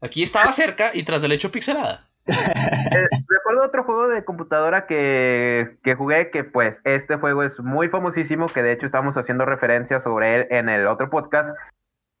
[0.00, 2.10] Aquí estaba cerca y tras el hecho pixelada.
[2.28, 7.88] Eh, recuerdo otro juego de computadora que, que jugué, que pues este juego es muy
[7.88, 11.56] famosísimo, que de hecho estamos haciendo referencia sobre él en el otro podcast,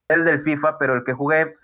[0.08, 1.54] el del FIFA, pero el que jugué,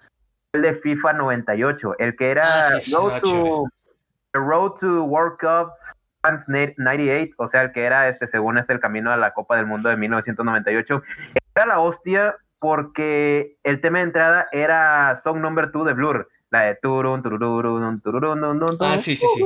[0.52, 3.70] el de FIFA 98, el que era Ah, sí, Road, to, chévere.
[4.32, 5.72] The Road to World Cup
[6.22, 9.56] France 98, o sea, el que era, este, según es el camino a la Copa
[9.56, 11.02] del Mundo de 1998,
[11.54, 16.60] era la hostia porque el tema de entrada era Song Number 2 de Blur, la
[16.62, 19.42] de turun, turururun, tururun, turun, turun, Ah, sí, sí, sí.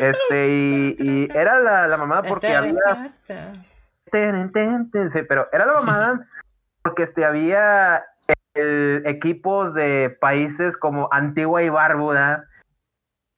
[0.00, 3.14] este, y, y era la, la mamada porque había.
[4.10, 6.26] Ten, ten, ten, sí, pero era la mamada
[6.82, 8.04] porque este, había
[8.54, 12.48] el- equipos de países como Antigua y Barbuda,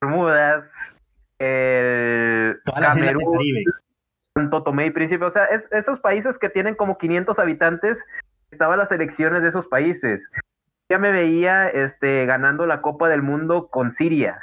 [0.00, 0.96] Bermudas,
[1.38, 3.38] el Todas Camerún.
[4.36, 5.24] Santo Tomé y Príncipe.
[5.24, 8.04] O sea, es- esos países que tienen como 500 habitantes,
[8.50, 10.30] estaban las elecciones de esos países.
[10.90, 14.40] Ya me veía este, ganando la Copa del Mundo con Siria.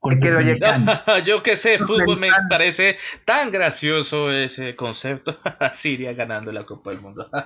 [0.00, 0.40] Con que lo.
[1.24, 5.38] Yo que sé, fútbol me parece tan gracioso ese concepto.
[5.72, 7.30] Siria ganando la Copa del Mundo.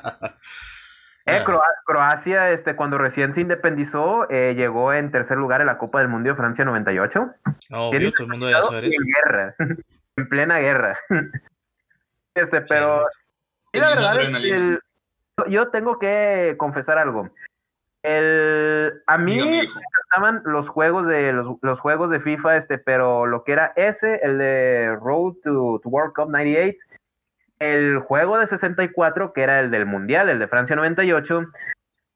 [1.26, 1.42] Eh, Ah.
[1.42, 6.00] Croa- Croacia, este, cuando recién se independizó, eh, llegó en tercer lugar en la Copa
[6.00, 7.18] del Mundo de Francia 98.
[7.70, 9.00] Obvio, todo el mundo debe saber Y eso.
[9.00, 9.54] en guerra,
[10.16, 10.98] en plena guerra.
[12.34, 13.06] Este, pero
[13.72, 14.80] sí, la verdad es que el-
[15.48, 17.30] yo tengo que confesar algo.
[18.02, 23.26] El, a mí me encantaban los juegos de los, los juegos de FIFA, este, pero
[23.26, 26.76] lo que era ese, el de Road to, to World Cup 98,
[27.60, 31.46] el juego de 64, que era el del Mundial, el de Francia 98,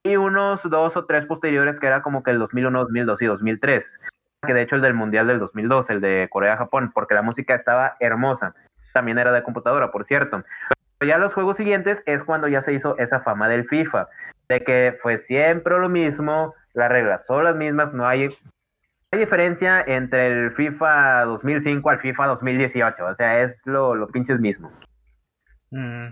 [0.04, 4.00] y unos dos o tres posteriores, que era como que el 2001, 2002 y 2003,
[4.46, 7.96] que de hecho el del Mundial del 2002, el de Corea-Japón, porque la música estaba
[7.98, 8.54] hermosa.
[8.92, 10.44] También era de computadora, por cierto.
[10.98, 14.08] Pero ya los juegos siguientes es cuando ya se hizo esa fama del FIFA,
[14.48, 18.28] de que fue siempre lo mismo, las reglas son las mismas, no hay,
[19.12, 24.40] hay diferencia entre el FIFA 2005 al FIFA 2018, o sea, es lo, lo pinches
[24.40, 24.72] mismo.
[25.70, 26.08] Mm.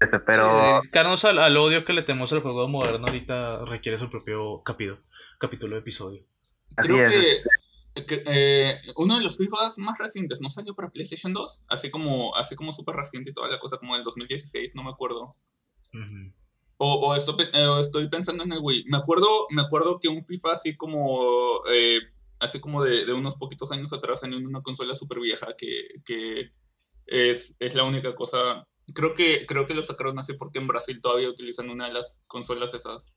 [0.00, 3.98] Este, pero Sí, dedicarnos al, al odio que le tenemos al juego moderno ahorita requiere
[3.98, 5.00] su propio capítulo,
[5.38, 6.22] capítulo episodio.
[6.76, 7.10] así Creo es.
[7.10, 7.42] que,
[8.08, 12.54] eh, uno de los FIFAs más recientes no salió para PlayStation 2, así como, así
[12.56, 15.36] como súper reciente y toda la cosa, como el 2016, no me acuerdo.
[16.80, 18.84] O, o eh, o estoy pensando en el Wii.
[18.86, 22.00] Me acuerdo, me acuerdo que un FIFA así como, eh,
[22.38, 26.50] así como de, de unos poquitos años atrás en una consola súper vieja que, que
[27.06, 28.66] es, es la única cosa.
[28.94, 32.22] Creo que, creo que lo sacaron así porque en Brasil todavía utilizan una de las
[32.26, 33.14] consolas esas.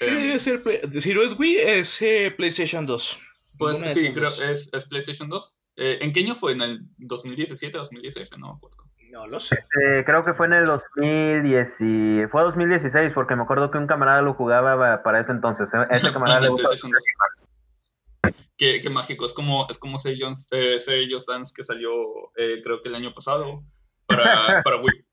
[0.00, 3.18] Sí, Em, ser Play- si no es Wii, es eh, PlayStation 2.
[3.58, 4.40] Pues sí, creo dos.
[4.42, 5.56] es, es PlayStation 2.
[5.76, 6.52] Eh, ¿En qué año fue?
[6.52, 8.36] ¿En el 2017, 2018?
[8.38, 8.76] No me acuerdo.
[9.10, 9.56] No lo sé.
[9.84, 13.86] Eh, creo que fue en el 2010 y fue 2016 porque me acuerdo que un
[13.86, 15.68] camarada lo jugaba para ese entonces.
[15.74, 16.70] eh, Ese camarada le En gustaba.
[16.70, 18.34] PlayStation 2.
[18.56, 19.26] Qué, qué mágico.
[19.26, 21.90] Es como, es como Say Jones- eh, Say Just Dance que salió
[22.36, 23.62] eh, creo que el año pasado
[24.06, 25.04] para, para Wii.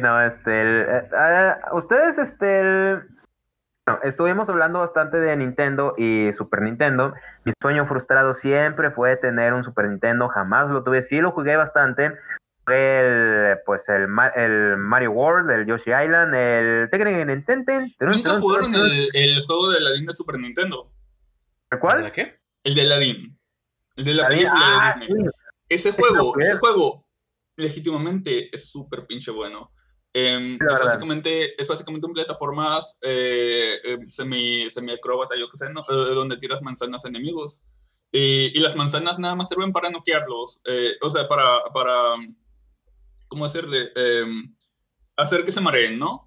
[0.00, 3.02] No, este, el- eh, eh, ustedes, este, el-
[4.02, 7.14] estuvimos hablando bastante de Nintendo y Super Nintendo.
[7.44, 11.56] Mi sueño frustrado siempre fue tener un Super Nintendo, jamás lo tuve, sí lo jugué
[11.56, 12.12] bastante.
[12.64, 16.90] Fue el, pues el, el Mario World, el Yoshi Island, el
[18.00, 20.90] Nunca jugaron el, el juego de Aladdin de Super Nintendo.
[21.70, 21.98] ¿El cuál?
[21.98, 22.40] ¿Para qué?
[22.64, 23.38] El de Aladdin.
[23.94, 25.24] El de la Aladdin, película ah, de Disney.
[25.24, 25.30] sí.
[25.68, 26.58] Ese juego, ese es.
[26.58, 27.06] juego,
[27.56, 29.70] legítimamente es súper pinche bueno.
[30.18, 35.68] Em, es, básicamente, es básicamente un plataformas eh, em, semi, semi acróbata, yo que sé,
[35.68, 35.82] ¿no?
[35.82, 37.62] Eh, donde tiras manzanas a enemigos.
[38.10, 40.62] Y, y, las manzanas nada más sirven para noquearlos.
[40.64, 41.44] Eh, o sea, para,
[41.74, 41.92] para
[43.28, 43.92] ¿cómo hacerle?
[43.94, 44.56] Em,
[45.18, 46.22] hacer que se mareen, ¿no?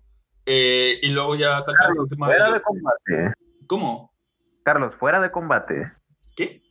[0.46, 3.34] y luego ya saltar encima fuera de, de combate.
[3.68, 4.12] ¿Cómo?
[4.64, 5.94] Carlos, fuera de combate.
[6.36, 6.64] ¿Qué?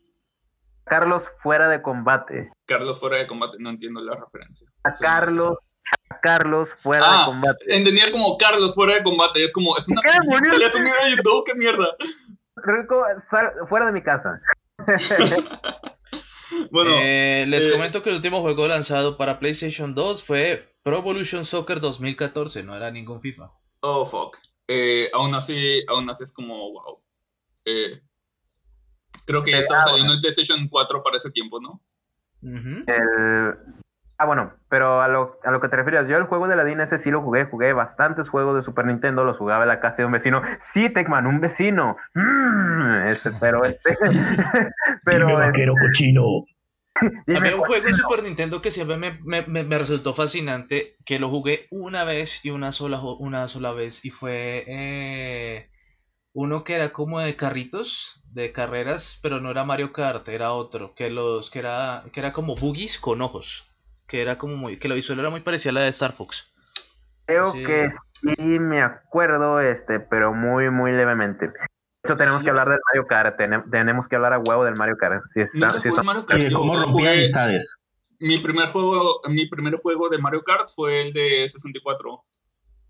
[0.85, 2.51] Carlos fuera de combate.
[2.67, 4.69] Carlos fuera de combate, no entiendo la referencia.
[4.83, 5.59] A Carlos
[6.23, 7.77] Carlos fuera de ah, combate.
[7.77, 9.45] Entendía como Carlos fuera de combate.
[9.45, 11.97] Es como, es una ¿Qué, es un video de YouTube, qué mierda.
[12.57, 13.05] Rico,
[13.69, 14.41] fuera de mi casa.
[16.71, 20.99] bueno, eh, les eh, comento que el último juego lanzado para PlayStation 2 fue Pro
[20.99, 23.53] Evolution Soccer 2014, no era ningún FIFA.
[23.81, 24.39] Oh, fuck.
[24.67, 27.01] Eh, aún así, aún así es como, wow.
[29.25, 31.83] creo que ya estaba saliendo el PlayStation 4 para ese tiempo, ¿no?
[32.43, 33.57] el,
[34.21, 36.65] Ah, bueno, pero a lo, a lo que te refieres, yo el juego de la
[36.65, 39.79] DIN ese sí lo jugué, jugué bastantes juegos de Super Nintendo, los jugaba en la
[39.79, 40.43] casa de un vecino.
[40.61, 41.97] Sí, Tecman, un vecino.
[42.15, 43.97] Mm, este, pero este.
[45.05, 46.23] pero Dime, vaquero este, cochino.
[47.37, 51.29] Había un juego de Super Nintendo que siempre me, me, me, resultó fascinante, que lo
[51.29, 55.71] jugué una vez y una sola, una sola vez, y fue eh,
[56.33, 60.97] uno que era como de carritos, de carreras, pero no era Mario Kart, era otro,
[60.97, 63.69] que los que era, que era como boogies con ojos
[64.09, 66.51] que era como muy, que la visual era muy parecida a la de Star Fox.
[67.27, 67.91] Creo que
[68.35, 71.49] sí me acuerdo, este, pero muy, muy levemente.
[71.49, 71.53] De
[72.03, 73.37] hecho, tenemos que hablar del Mario Kart,
[73.71, 75.23] tenemos que hablar a huevo del Mario Kart.
[76.55, 77.77] ¿Cómo rompía amistades?
[78.19, 82.25] Mi primer juego, mi primer juego de Mario Kart fue el de 64.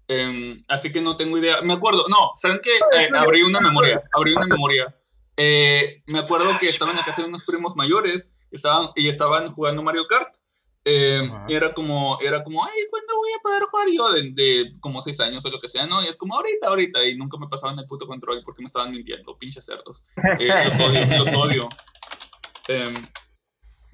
[0.06, 1.60] Em, así que no tengo idea.
[1.62, 2.78] Me acuerdo, no, ¿saben qué?
[2.98, 4.94] Eh, abrí una memoria, abrí una memoria.
[5.36, 9.48] Eh, me acuerdo que estaba en la casa de unos primos mayores estaban, y estaban
[9.50, 10.34] jugando Mario Kart.
[10.84, 13.86] Eh, era como, era como, ay, ¿cuándo voy a poder jugar?
[13.92, 16.02] yo de, como seis años o lo que sea, ¿no?
[16.02, 17.04] Y es como, ahorita, ahorita.
[17.04, 20.02] Y nunca me pasaban el puto control porque me estaban mintiendo, pinches cerdos.
[20.38, 21.68] Eh, los odio, los odio.
[22.68, 22.94] Em,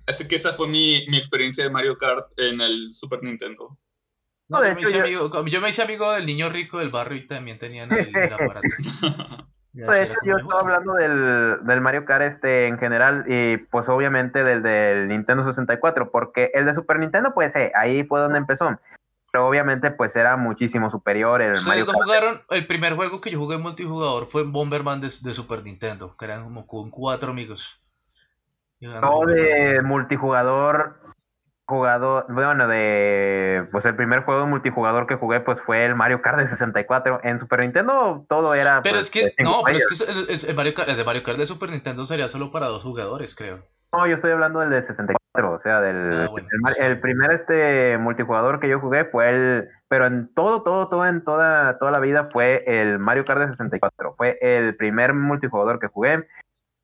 [0.06, 3.78] así que esa fue mi, mi, experiencia de Mario Kart en el Super Nintendo.
[4.48, 7.26] No, yo, me hice amigo, yo me hice amigo del niño rico del barrio y
[7.26, 8.68] también tenían el, el aparato.
[9.74, 14.44] de hecho, yo estaba hablando del, del, Mario Kart este en general y pues obviamente
[14.44, 18.78] del, del Nintendo 64, porque el de Super Nintendo pues eh, ahí fue donde empezó.
[19.32, 21.98] Pero obviamente pues era muchísimo superior el Mario Kart.
[21.98, 22.40] jugaron?
[22.50, 26.44] El primer juego que yo jugué multijugador fue Bomberman de, de Super Nintendo, que eran
[26.44, 27.80] como con cuatro amigos.
[28.80, 31.03] No, de multijugador
[31.66, 36.38] jugador, bueno, de pues el primer juego multijugador que jugué pues fue el Mario Kart
[36.38, 37.20] de 64.
[37.22, 40.74] En Super Nintendo todo era Pero pues, es que no, pero es que el, Mario
[40.74, 43.64] Kart, de Mario Kart de Super Nintendo sería solo para dos jugadores, creo.
[43.92, 48.58] No, yo estoy hablando del de 64, o sea, del ah, el, primer este multijugador
[48.60, 52.28] que yo jugué fue el pero en todo todo todo en toda toda la vida
[52.32, 54.14] fue el Mario Kart de 64.
[54.16, 56.26] Fue el primer multijugador que jugué.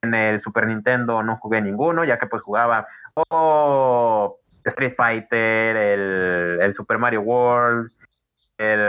[0.02, 2.86] En el Super Nintendo no jugué ninguno, ya que pues jugaba
[3.28, 7.90] o Street Fighter, el, Super Mario World,
[8.58, 8.80] el,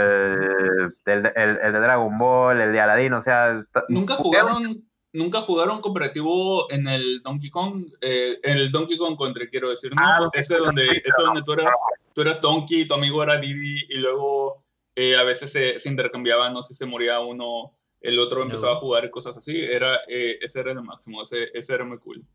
[1.06, 3.62] el, de Dragon Ball, el de Aladdin, o sea...
[3.90, 7.86] ¿Nunca jugaron, nunca jugaron cooperativo en el Donkey Kong?
[8.02, 10.02] Eh, el Donkey Kong Country, quiero decir, ¿no?
[10.04, 11.76] Ah, ese donde, ese donde tú eras,
[12.14, 14.64] tú eras Donkey, tu amigo era Didi, y luego
[14.96, 18.76] eh, a veces se, se intercambiaban, no sé, se moría uno, el otro empezaba a
[18.76, 22.26] jugar y cosas así, era, eh, ese era el máximo, ese, ese era muy cool.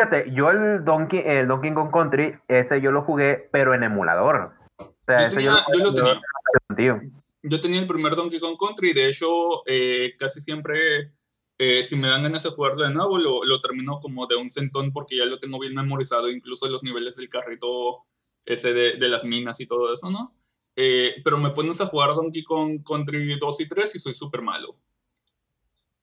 [0.00, 4.52] Fíjate, yo el Donkey, el Donkey Kong Country, ese yo lo jugué, pero en emulador.
[4.76, 7.02] O sea, yo, tenía, yo, lo tenía.
[7.42, 11.14] Yo tenía el primer Donkey Kong Country, de hecho, eh, casi siempre,
[11.58, 14.48] eh, si me dan ganas de jugarlo de nuevo, lo, lo, termino como de un
[14.48, 18.04] centón porque ya lo tengo bien memorizado, incluso los niveles del carrito
[18.44, 20.32] ese de, de las minas y todo eso, ¿no?
[20.76, 24.42] Eh, pero me pones a jugar Donkey Kong Country 2 y 3 y soy súper
[24.42, 24.76] malo.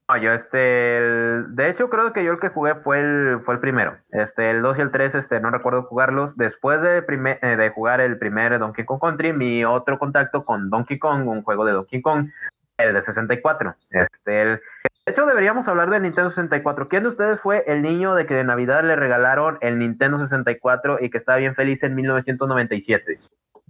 [0.07, 3.59] No, yo este, de hecho creo que yo el que jugué fue el, fue el
[3.59, 3.97] primero.
[4.11, 6.37] Este, el 2 y el 3, este, no recuerdo jugarlos.
[6.37, 10.69] Después de, primer, eh, de jugar el primer Donkey Kong Country, mi otro contacto con
[10.69, 12.27] Donkey Kong, un juego de Donkey Kong,
[12.77, 13.75] el de 64.
[13.89, 14.49] Este, el,
[15.05, 16.87] de hecho deberíamos hablar del Nintendo 64.
[16.87, 20.97] ¿Quién de ustedes fue el niño de que de Navidad le regalaron el Nintendo 64
[21.01, 23.19] y que estaba bien feliz en 1997?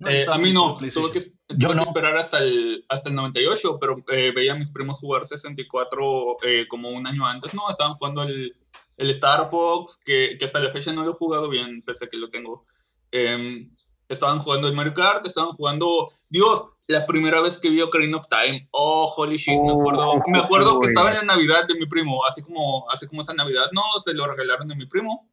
[0.05, 4.53] Eh, a mí no, tuve que, esperar hasta el, hasta el 98, pero eh, veía
[4.53, 7.53] a mis primos jugar 64 eh, como un año antes.
[7.53, 8.55] No, estaban jugando el,
[8.97, 12.09] el Star Fox, que, que, hasta la fecha no lo he jugado bien, pese a
[12.09, 12.65] que lo tengo.
[13.11, 13.71] Em,
[14.09, 16.09] estaban jugando el Mario Kart, estaban jugando.
[16.27, 18.67] Dios, la primera vez que vi Ocarina of Time.
[18.71, 22.25] Oh, holy shit, me acuerdo, me acuerdo que estaba en la Navidad de mi primo,
[22.25, 23.67] así como, así como esa Navidad.
[23.71, 25.29] No, se lo regalaron de mi primo.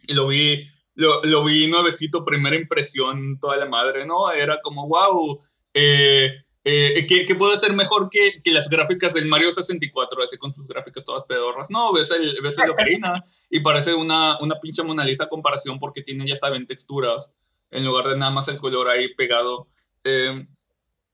[0.00, 0.66] Y lo vi
[0.98, 4.32] lo, lo vi nuevecito, primera impresión, toda la madre, ¿no?
[4.32, 5.40] Era como, wow,
[5.72, 10.52] eh, eh, ¿qué, puede ser mejor que, que, las gráficas del Mario 64, así con
[10.52, 11.70] sus gráficas todas pedorras?
[11.70, 16.02] No, ves el, ves el Ocarina y parece una, una pinche Mona Lisa comparación porque
[16.02, 17.32] tiene, ya saben, texturas
[17.70, 19.68] en lugar de nada más el color ahí pegado.
[20.02, 20.48] Eh,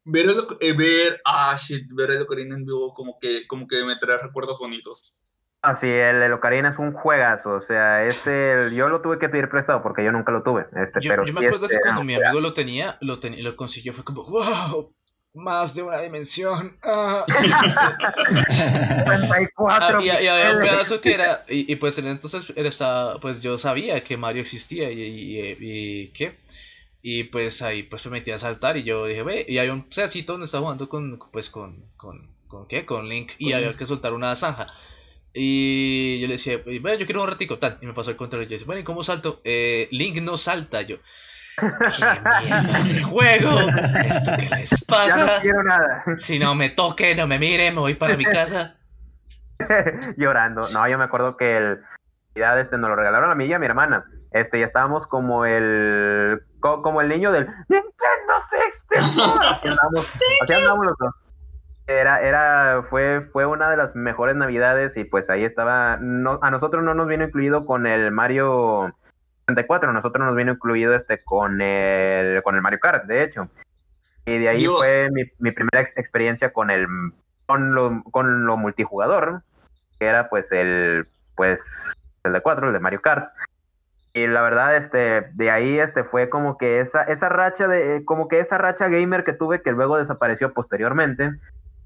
[0.05, 3.85] ver, el, eh, ver, ah, shit, ver el Ocarina en vivo como que, como que
[3.85, 5.14] me trae recuerdos bonitos.
[5.66, 9.30] Ah, sí, el, el, Ocarina es un juegazo, o sea, este, yo lo tuve que
[9.30, 11.24] pedir prestado porque yo nunca lo tuve, este, yo, pero...
[11.24, 14.24] Yo me acuerdo que cuando mi amigo lo tenía, lo, ten, lo consiguió, fue como,
[14.24, 14.94] wow,
[15.34, 16.78] más de una dimensión.
[16.86, 17.24] Ah.
[17.28, 22.70] 54 ah, y, y, había un pedazo que era, y, y pues entonces era,
[23.20, 26.38] pues yo sabía que Mario existía y, y, y ¿qué?
[27.00, 29.88] Y pues ahí pues me metí a saltar y yo dije, ve, y hay un
[29.88, 32.86] pedacito donde estaba jugando con, pues con, con, con ¿qué?
[32.86, 34.66] Con Link y había que soltar una zanja.
[35.35, 37.78] Y yo le decía, bueno, yo quiero un ratico, tal.
[37.80, 39.41] Y me pasó el control y yo decía, bueno, ¿y cómo salto?
[39.45, 40.82] Eh, Link no salta.
[40.82, 40.97] Yo,
[41.59, 41.66] ¿qué
[42.45, 43.51] mierda de juego?
[44.09, 45.18] ¿Esto qué les pasa?
[45.26, 46.05] Ya no quiero nada.
[46.16, 48.76] Si no me toque, no me mire, me voy para mi casa.
[50.16, 50.66] Llorando.
[50.72, 51.80] No, yo me acuerdo que el
[52.35, 56.43] este nos lo regalaron a mí y a mi hermana este, ya estábamos como el,
[56.61, 59.41] como el niño del Nintendo 64.
[59.41, 60.09] Así andamos,
[60.43, 61.14] así andamos los dos.
[61.87, 66.51] Era, era, fue, fue una de las mejores navidades y pues ahí estaba, no, a
[66.51, 68.95] nosotros no nos vino incluido con el Mario
[69.49, 73.49] 64, a nosotros nos vino incluido este con el, con el Mario Kart, de hecho.
[74.24, 76.87] Y de ahí fue mi, mi, primera experiencia con el,
[77.45, 79.43] con lo, con lo multijugador,
[79.99, 81.07] que era pues el,
[81.37, 83.30] pues el de 4, el de Mario Kart
[84.16, 88.28] y la verdad, este, de ahí este fue como que esa, esa racha de, como
[88.28, 91.32] que esa racha gamer que tuve que luego desapareció posteriormente.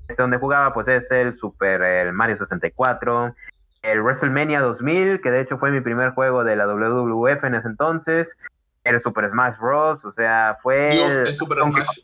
[0.09, 3.35] Este donde jugaba, pues es el Super, el Mario 64,
[3.83, 7.69] el WrestleMania 2000, que de hecho fue mi primer juego de la WWF en ese
[7.69, 8.37] entonces,
[8.85, 10.05] el Super Smash Bros.
[10.05, 10.91] O sea, fue.
[10.93, 12.01] Dios, el, Super Smash.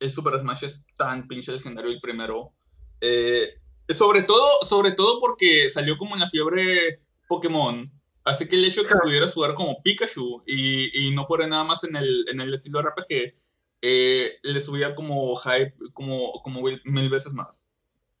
[0.00, 2.52] El Super Smash es tan pinche legendario el primero.
[3.00, 3.54] Eh,
[3.88, 7.90] sobre todo, sobre todo porque salió como en la fiebre Pokémon.
[8.24, 11.64] Así que el hecho de que pudieras jugar como Pikachu y, y, no fuera nada
[11.64, 13.34] más en el, en el estilo RPG,
[13.82, 17.68] eh, le subía como hype como, como mil veces más.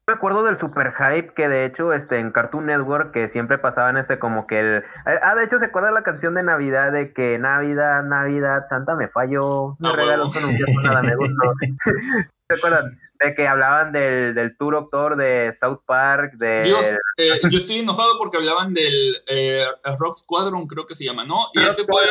[0.06, 3.98] Me acuerdo del super hype que de hecho este en Cartoon Network que siempre pasaban
[3.98, 7.12] este como que el eh, ah de hecho se acuerda la canción de Navidad de
[7.12, 11.52] que Navidad Navidad Santa me falló no ah, regalos no nada me gustó
[12.48, 12.98] ¿Se acuerdan?
[13.20, 16.62] de que hablaban del, del tour doctor de South Park, de...
[16.62, 16.86] Dios,
[17.16, 19.66] eh, yo estoy enojado porque hablaban del eh,
[19.98, 21.48] Rock Squadron, creo que se llama, ¿no?
[21.52, 22.02] Y ese fue...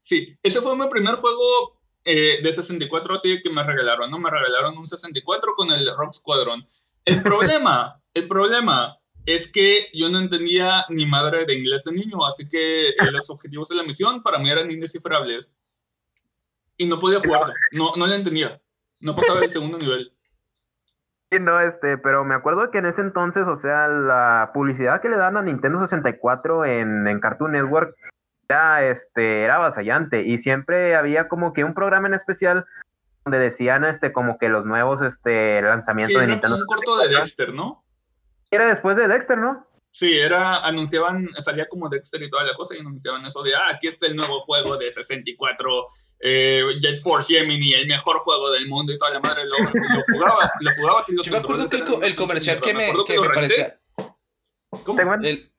[0.00, 0.38] Sí.
[0.42, 4.18] ese fue mi primer juego eh, de 64 así que me regalaron, ¿no?
[4.18, 6.66] Me regalaron un 64 con el Rock Squadron.
[7.04, 12.26] El problema, el problema es que yo no entendía ni madre de inglés de niño,
[12.26, 15.54] así que los objetivos de la misión para mí eran indescifrables.
[16.76, 18.60] Y no podía jugar, no, no le entendía.
[19.00, 20.14] No pasaba el segundo nivel
[21.38, 25.16] no, este, pero me acuerdo que en ese entonces, o sea, la publicidad que le
[25.16, 27.94] dan a Nintendo 64 en, en Cartoon Network
[28.48, 32.66] era, este, era avasallante y siempre había como que un programa en especial
[33.24, 36.56] donde decían, este, como que los nuevos, este, lanzamientos de Nintendo.
[36.56, 37.82] un corto de Dexter, ¿no?
[38.50, 39.66] Era después de Dexter, ¿no?
[39.90, 43.68] Sí, era, anunciaban, salía como Dexter y toda la cosa y anunciaban eso de, ah,
[43.72, 45.86] aquí está el nuevo juego de 64,
[46.20, 50.02] eh, Jet Force Gemini, el mejor juego del mundo y toda la madre, lo, lo
[50.12, 53.28] jugabas, lo jugabas y lo Yo me acuerdo que el, comercial que me, que me
[53.28, 53.80] parecía...
[54.84, 55.14] ¿Cómo?
[55.22, 55.53] El,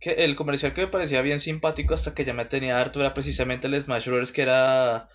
[0.00, 3.14] que el comercial que me parecía bien simpático hasta que ya me tenía harto era
[3.14, 4.32] precisamente el Smash Bros.
[4.32, 5.08] que era...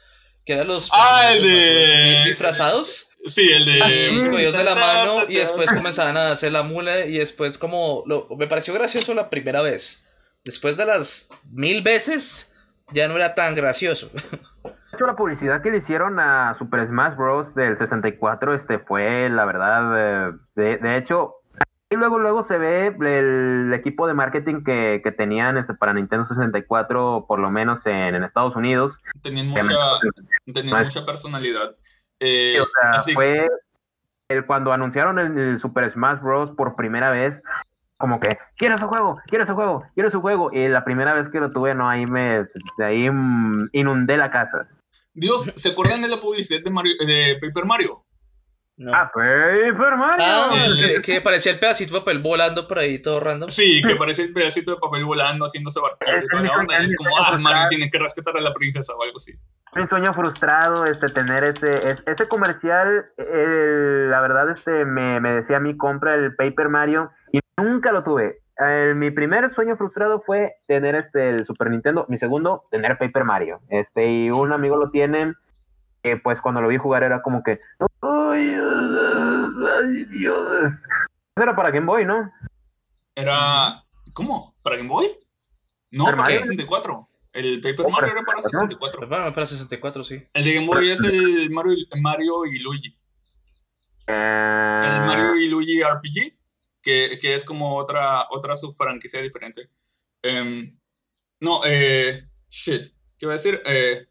[0.46, 0.90] Que eran los...
[0.92, 2.24] Ah, el de...
[2.26, 3.10] Disfrazados.
[3.26, 4.30] Sí, el de.
[4.30, 8.04] Cogidos de la mano y después comenzaban a hacer la mula y después, como.
[8.06, 10.04] Lo, me pareció gracioso la primera vez.
[10.44, 12.52] Después de las mil veces,
[12.92, 14.10] ya no era tan gracioso.
[14.14, 17.56] De hecho, la publicidad que le hicieron a Super Smash Bros.
[17.56, 20.30] del 64 este, fue, la verdad.
[20.30, 21.36] Eh, de, de hecho,
[21.94, 26.26] y luego, luego se ve el equipo de marketing que, que tenían este, para Nintendo
[26.26, 28.98] 64, por lo menos en, en Estados Unidos.
[29.22, 29.76] Tenían mucha,
[30.52, 31.76] tenían mucha personalidad.
[32.20, 33.48] Eh, o sea, fue
[34.28, 36.50] el, cuando anunciaron el, Super Smash Bros.
[36.52, 37.44] por primera vez,
[38.00, 40.50] como que, quiero ese juego, quiero ese juego, quiero ese juego.
[40.52, 42.48] Y la primera vez que lo tuve, no, ahí me,
[42.80, 44.68] de ahí mm, inundé la casa.
[45.14, 48.04] Dios, ¿se acuerdan de la publicidad de, Mario, de Paper Mario?
[48.92, 50.26] Ah, Paper Mario.
[50.26, 50.52] Ah,
[51.04, 53.50] que, parecía el pedacito de papel volando por ahí todo random.
[53.50, 56.82] Sí, que parecía el pedacito de papel volando, haciéndose barquito y toda la onda.
[56.82, 59.34] Y es como, ah, Mario tiene que rescatar a la princesa o algo así
[59.76, 65.76] mi sueño frustrado este tener ese ese comercial la verdad este me, decía a mí
[65.76, 68.40] compra el Paper Mario y nunca lo tuve
[68.96, 73.62] mi primer sueño frustrado fue tener este el Super Nintendo mi segundo tener Paper Mario
[73.70, 75.34] este y un amigo lo tiene
[76.04, 77.88] que pues cuando lo vi jugar era como que no
[78.34, 79.68] Boy.
[79.70, 80.72] Ay, Dios.
[81.36, 82.32] Era para Game Boy, ¿no?
[83.16, 83.84] Era.
[84.14, 84.56] ¿Cómo?
[84.64, 85.08] ¿Para Game Boy?
[85.92, 86.42] No, ¿Para para Mario?
[86.42, 87.10] 64.
[87.34, 89.08] El Paper Oh, Mario para era para 64.
[89.08, 90.24] Bueno, para 64, sí.
[90.34, 92.98] El de Game Boy es el Mario, Mario y Luigi.
[94.08, 96.38] El Mario y Luigi RPG,
[96.82, 99.70] que, que es como otra, otra subfranquicia diferente.
[100.22, 100.78] Em,
[101.40, 103.62] no, eh, shit, ¿qué iba a decir?
[103.66, 104.08] Eh,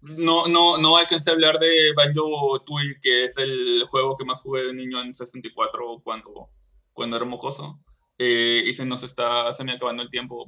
[0.00, 4.42] no, no, no alcancé a hablar de Banjo Tooie, que es el juego que más
[4.42, 6.50] jugué de niño en 64 cuando,
[6.92, 7.80] cuando era mocoso.
[8.18, 10.44] Eh, y se nos está se me acabando el tiempo.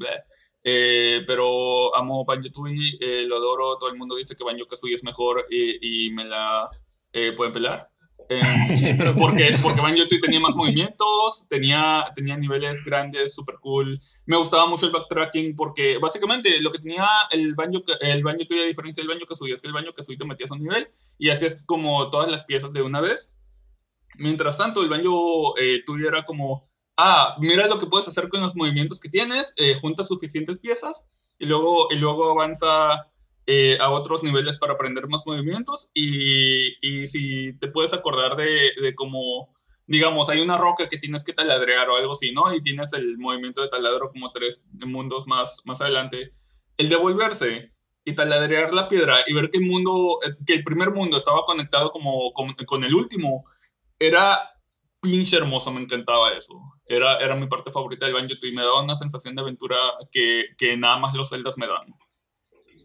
[0.62, 3.76] Eh, pero amo Banjo Tooie, eh, lo adoro.
[3.78, 6.68] Todo el mundo dice que Banjo Kazooie es mejor y, y me la
[7.12, 7.89] eh, pueden pelar.
[8.33, 13.99] Eh, pero porque, porque Banjo Tooie tenía más movimientos, tenía, tenía niveles grandes, super cool.
[14.24, 18.66] Me gustaba mucho el backtracking porque básicamente lo que tenía el Banjo, el Banjo a
[18.66, 20.87] diferencia del Banjo Kazooie es que el Banjo Kazooie te metías a un nivel
[21.18, 23.33] y hacías como todas las piezas de una vez.
[24.16, 28.41] Mientras tanto, el Banjo eh, Tooie era como, ah, mira lo que puedes hacer con
[28.43, 31.05] los movimientos que tienes, eh, juntas suficientes piezas
[31.37, 33.11] y luego, y luego avanza
[33.53, 38.70] eh, a otros niveles para aprender más movimientos y, y si te puedes acordar de,
[38.80, 39.53] de cómo,
[39.88, 42.55] digamos, hay una roca que tienes que taladrear o algo así, ¿no?
[42.55, 46.30] Y tienes el movimiento de taladro como tres mundos más, más adelante.
[46.76, 47.72] El devolverse
[48.05, 51.42] y taladrear la piedra y ver que el mundo, eh, que el primer mundo estaba
[51.44, 53.42] conectado como con, con el último,
[53.98, 54.38] era
[55.01, 56.55] pinche hermoso, me encantaba eso.
[56.86, 59.76] Era, era mi parte favorita del Banjo y me daba una sensación de aventura
[60.12, 61.96] que, que nada más los celdas me dan.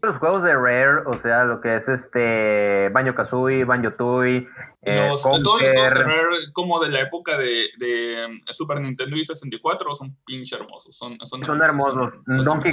[0.06, 4.48] Los juegos de Rare, o sea, lo que es este Banjo Kazooie, Banjo Tooie,
[4.82, 8.80] eh, Los- todos los juegos de Rare como de la época de, de um, Super
[8.80, 10.96] Nintendo y 64 son pinche hermosos.
[10.96, 12.14] Son, son, Son hermosos.
[12.26, 12.70] Son, Donkey-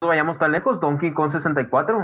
[0.00, 1.98] no vayamos tan lejos, Donkey Kong 64.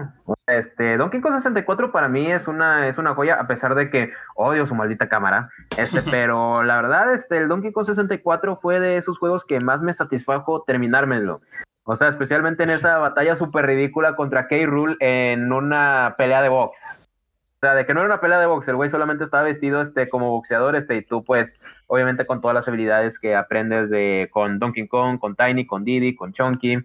[0.47, 4.11] Este, Donkey Kong 64 para mí es una, es una joya, a pesar de que
[4.37, 5.51] odio su maldita cámara.
[5.77, 9.83] Este, pero la verdad, este, el Donkey Kong 64 fue de esos juegos que más
[9.83, 11.43] me satisfajo terminármelo.
[11.91, 14.55] O sea, especialmente en esa batalla súper ridícula contra K.
[14.65, 17.09] Rule en una pelea de box.
[17.57, 19.83] O sea, de que no era una pelea de box, el güey solamente estaba vestido
[19.83, 24.31] este, como boxeador, este, y tú, pues, obviamente con todas las habilidades que aprendes de
[24.33, 26.79] con Donkey Kong, con Tiny, con Diddy, con Chunky.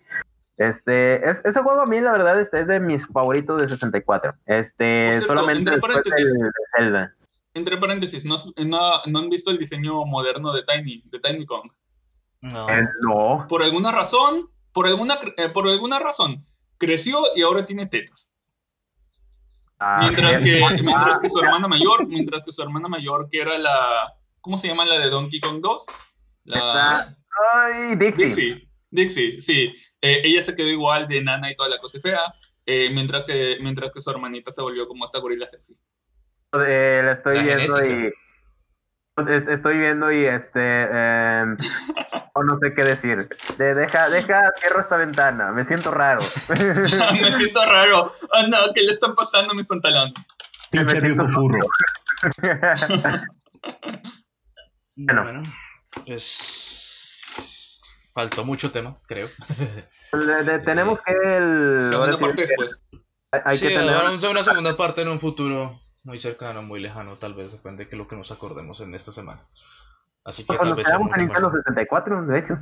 [0.57, 4.33] Este, es, ese juego a mí, la verdad, este es de mis favoritos de 64.
[4.47, 6.39] Este, cierto, solamente entre paréntesis.
[6.39, 7.13] del- Zelda.
[7.53, 11.69] Entre paréntesis, ¿no, no, no han visto el diseño moderno de Tiny, de Tiny Kong?
[12.41, 12.67] No.
[12.71, 13.45] Eh, no.
[13.47, 16.43] Por alguna razón, por alguna, eh, por alguna razón,
[16.77, 18.33] creció y ahora tiene tetas.
[19.79, 23.39] Ah, Mientras que, ah, mientras que su hermana mayor, mientras que su hermana mayor, que
[23.39, 25.85] era la, ¿cómo se llama la de Donkey Kong 2?
[26.43, 27.17] La
[27.53, 28.25] Ay, Dixie.
[28.25, 29.73] Dixie, Dixie, sí.
[30.01, 32.19] Eh, ella se quedó igual de nana y toda la cosa fea,
[32.65, 35.73] eh, mientras, que, mientras que su hermanita se volvió como esta gorila sexy.
[36.53, 38.07] Eh, la estoy La viendo genética.
[38.07, 38.24] y.
[39.27, 40.83] es- Estoy viendo y este.
[40.83, 41.57] em,
[42.33, 43.29] oh, no sé qué decir.
[43.57, 45.51] De- deja, deja, cierro esta ventana.
[45.51, 46.21] Me siento raro.
[46.49, 48.05] Me siento raro.
[48.33, 50.13] Ah, no, ¿qué le están pasando a mis pantalones?
[50.71, 51.59] Pinche rico furro.
[54.97, 55.23] Bueno.
[55.23, 55.43] Bueno,
[56.05, 57.81] pues.
[58.13, 59.27] Faltó mucho tema, creo.
[60.13, 61.11] Le- le- tenemos que.
[61.11, 62.81] El, Segunda parte después.
[63.31, 63.93] hay- hay sí, que tener.
[64.29, 68.07] una segunda parte en un futuro muy cercano, muy lejano, tal vez, depende de lo
[68.07, 69.45] que nos acordemos en esta semana.
[70.23, 70.87] Así que tal Cuando vez.
[70.87, 72.53] quedamos en Nintendo más- 64, de hecho.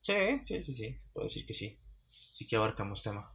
[0.00, 1.78] Sí, sí, sí, sí, puedo decir que sí.
[2.06, 3.30] Sí que abarcamos tema.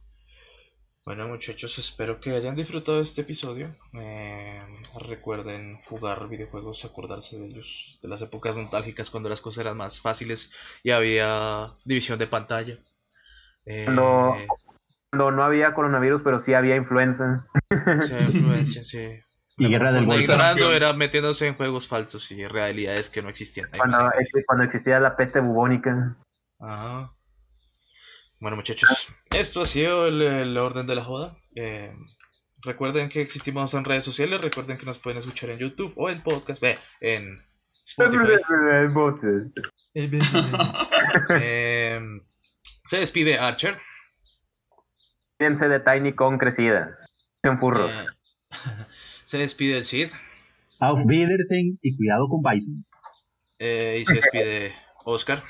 [1.04, 3.74] Bueno, muchachos, espero que hayan disfrutado este episodio.
[3.92, 4.62] Eh,
[4.98, 10.00] recuerden jugar videojuegos, acordarse de ellos, de las épocas nostálgicas cuando las cosas eran más
[10.00, 10.50] fáciles
[10.82, 12.78] y había división de pantalla.
[13.66, 14.34] Eh, No.
[15.10, 17.46] Cuando no había coronavirus, pero sí había influenza.
[18.00, 19.06] sí, influencia, sí.
[19.56, 20.32] Y Guerra del Golfo.
[20.72, 23.68] era metiéndose en juegos falsos y realidades que no existían.
[23.76, 24.10] Cuando,
[24.46, 26.16] cuando existía la peste bubónica.
[26.58, 27.12] Ajá.
[28.40, 31.36] Bueno, muchachos, esto ha sido el, el orden de la joda.
[31.54, 31.94] Eh,
[32.62, 34.40] recuerden que existimos en redes sociales.
[34.40, 37.42] Recuerden que nos pueden escuchar en YouTube o en podcast, ve, en
[37.84, 38.36] Spotify.
[41.30, 42.00] Eh,
[42.84, 43.78] se despide Archer.
[45.38, 46.98] Fíjense de Tiny Kong crecida.
[47.42, 47.94] En furros.
[49.26, 50.10] Se despide el Cid.
[50.80, 52.84] Auf Wiedersehen y cuidado con Bison.
[53.58, 55.42] eh, y se despide Oscar.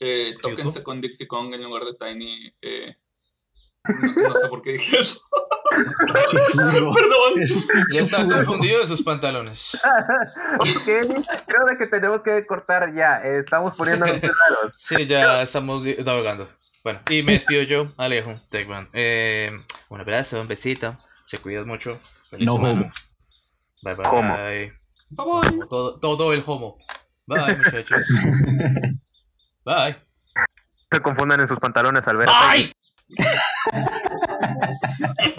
[0.00, 2.52] Eh, tóquense con Dixie Kong en lugar de Tiny.
[2.62, 2.94] eh,
[4.16, 5.20] no, no sé por qué dije eso.
[6.24, 7.84] Perdón.
[7.90, 9.74] Ya está confundido de sus pantalones.
[10.58, 13.20] ok, creo de que tenemos que cortar ya.
[13.24, 14.72] eh, Estamos poniéndonos raros.
[14.76, 16.48] Sí, ya estamos navegando.
[16.82, 18.88] Bueno, y me despido yo, Alejo, Techman.
[18.92, 19.50] Eh,
[19.88, 20.96] un abrazo, un besito.
[21.26, 21.98] Se cuidan mucho.
[22.30, 22.72] Feliz No semana.
[22.72, 22.92] homo.
[23.82, 24.06] Bye bye.
[24.06, 24.34] Homo.
[24.36, 24.72] Bye
[25.50, 25.66] bye.
[25.68, 26.78] Todo, todo el homo.
[27.26, 28.06] Bye, muchachos.
[29.64, 29.96] Bye.
[30.90, 32.28] Se confundan en sus pantalones al ver.
[32.32, 32.72] ¡Ay!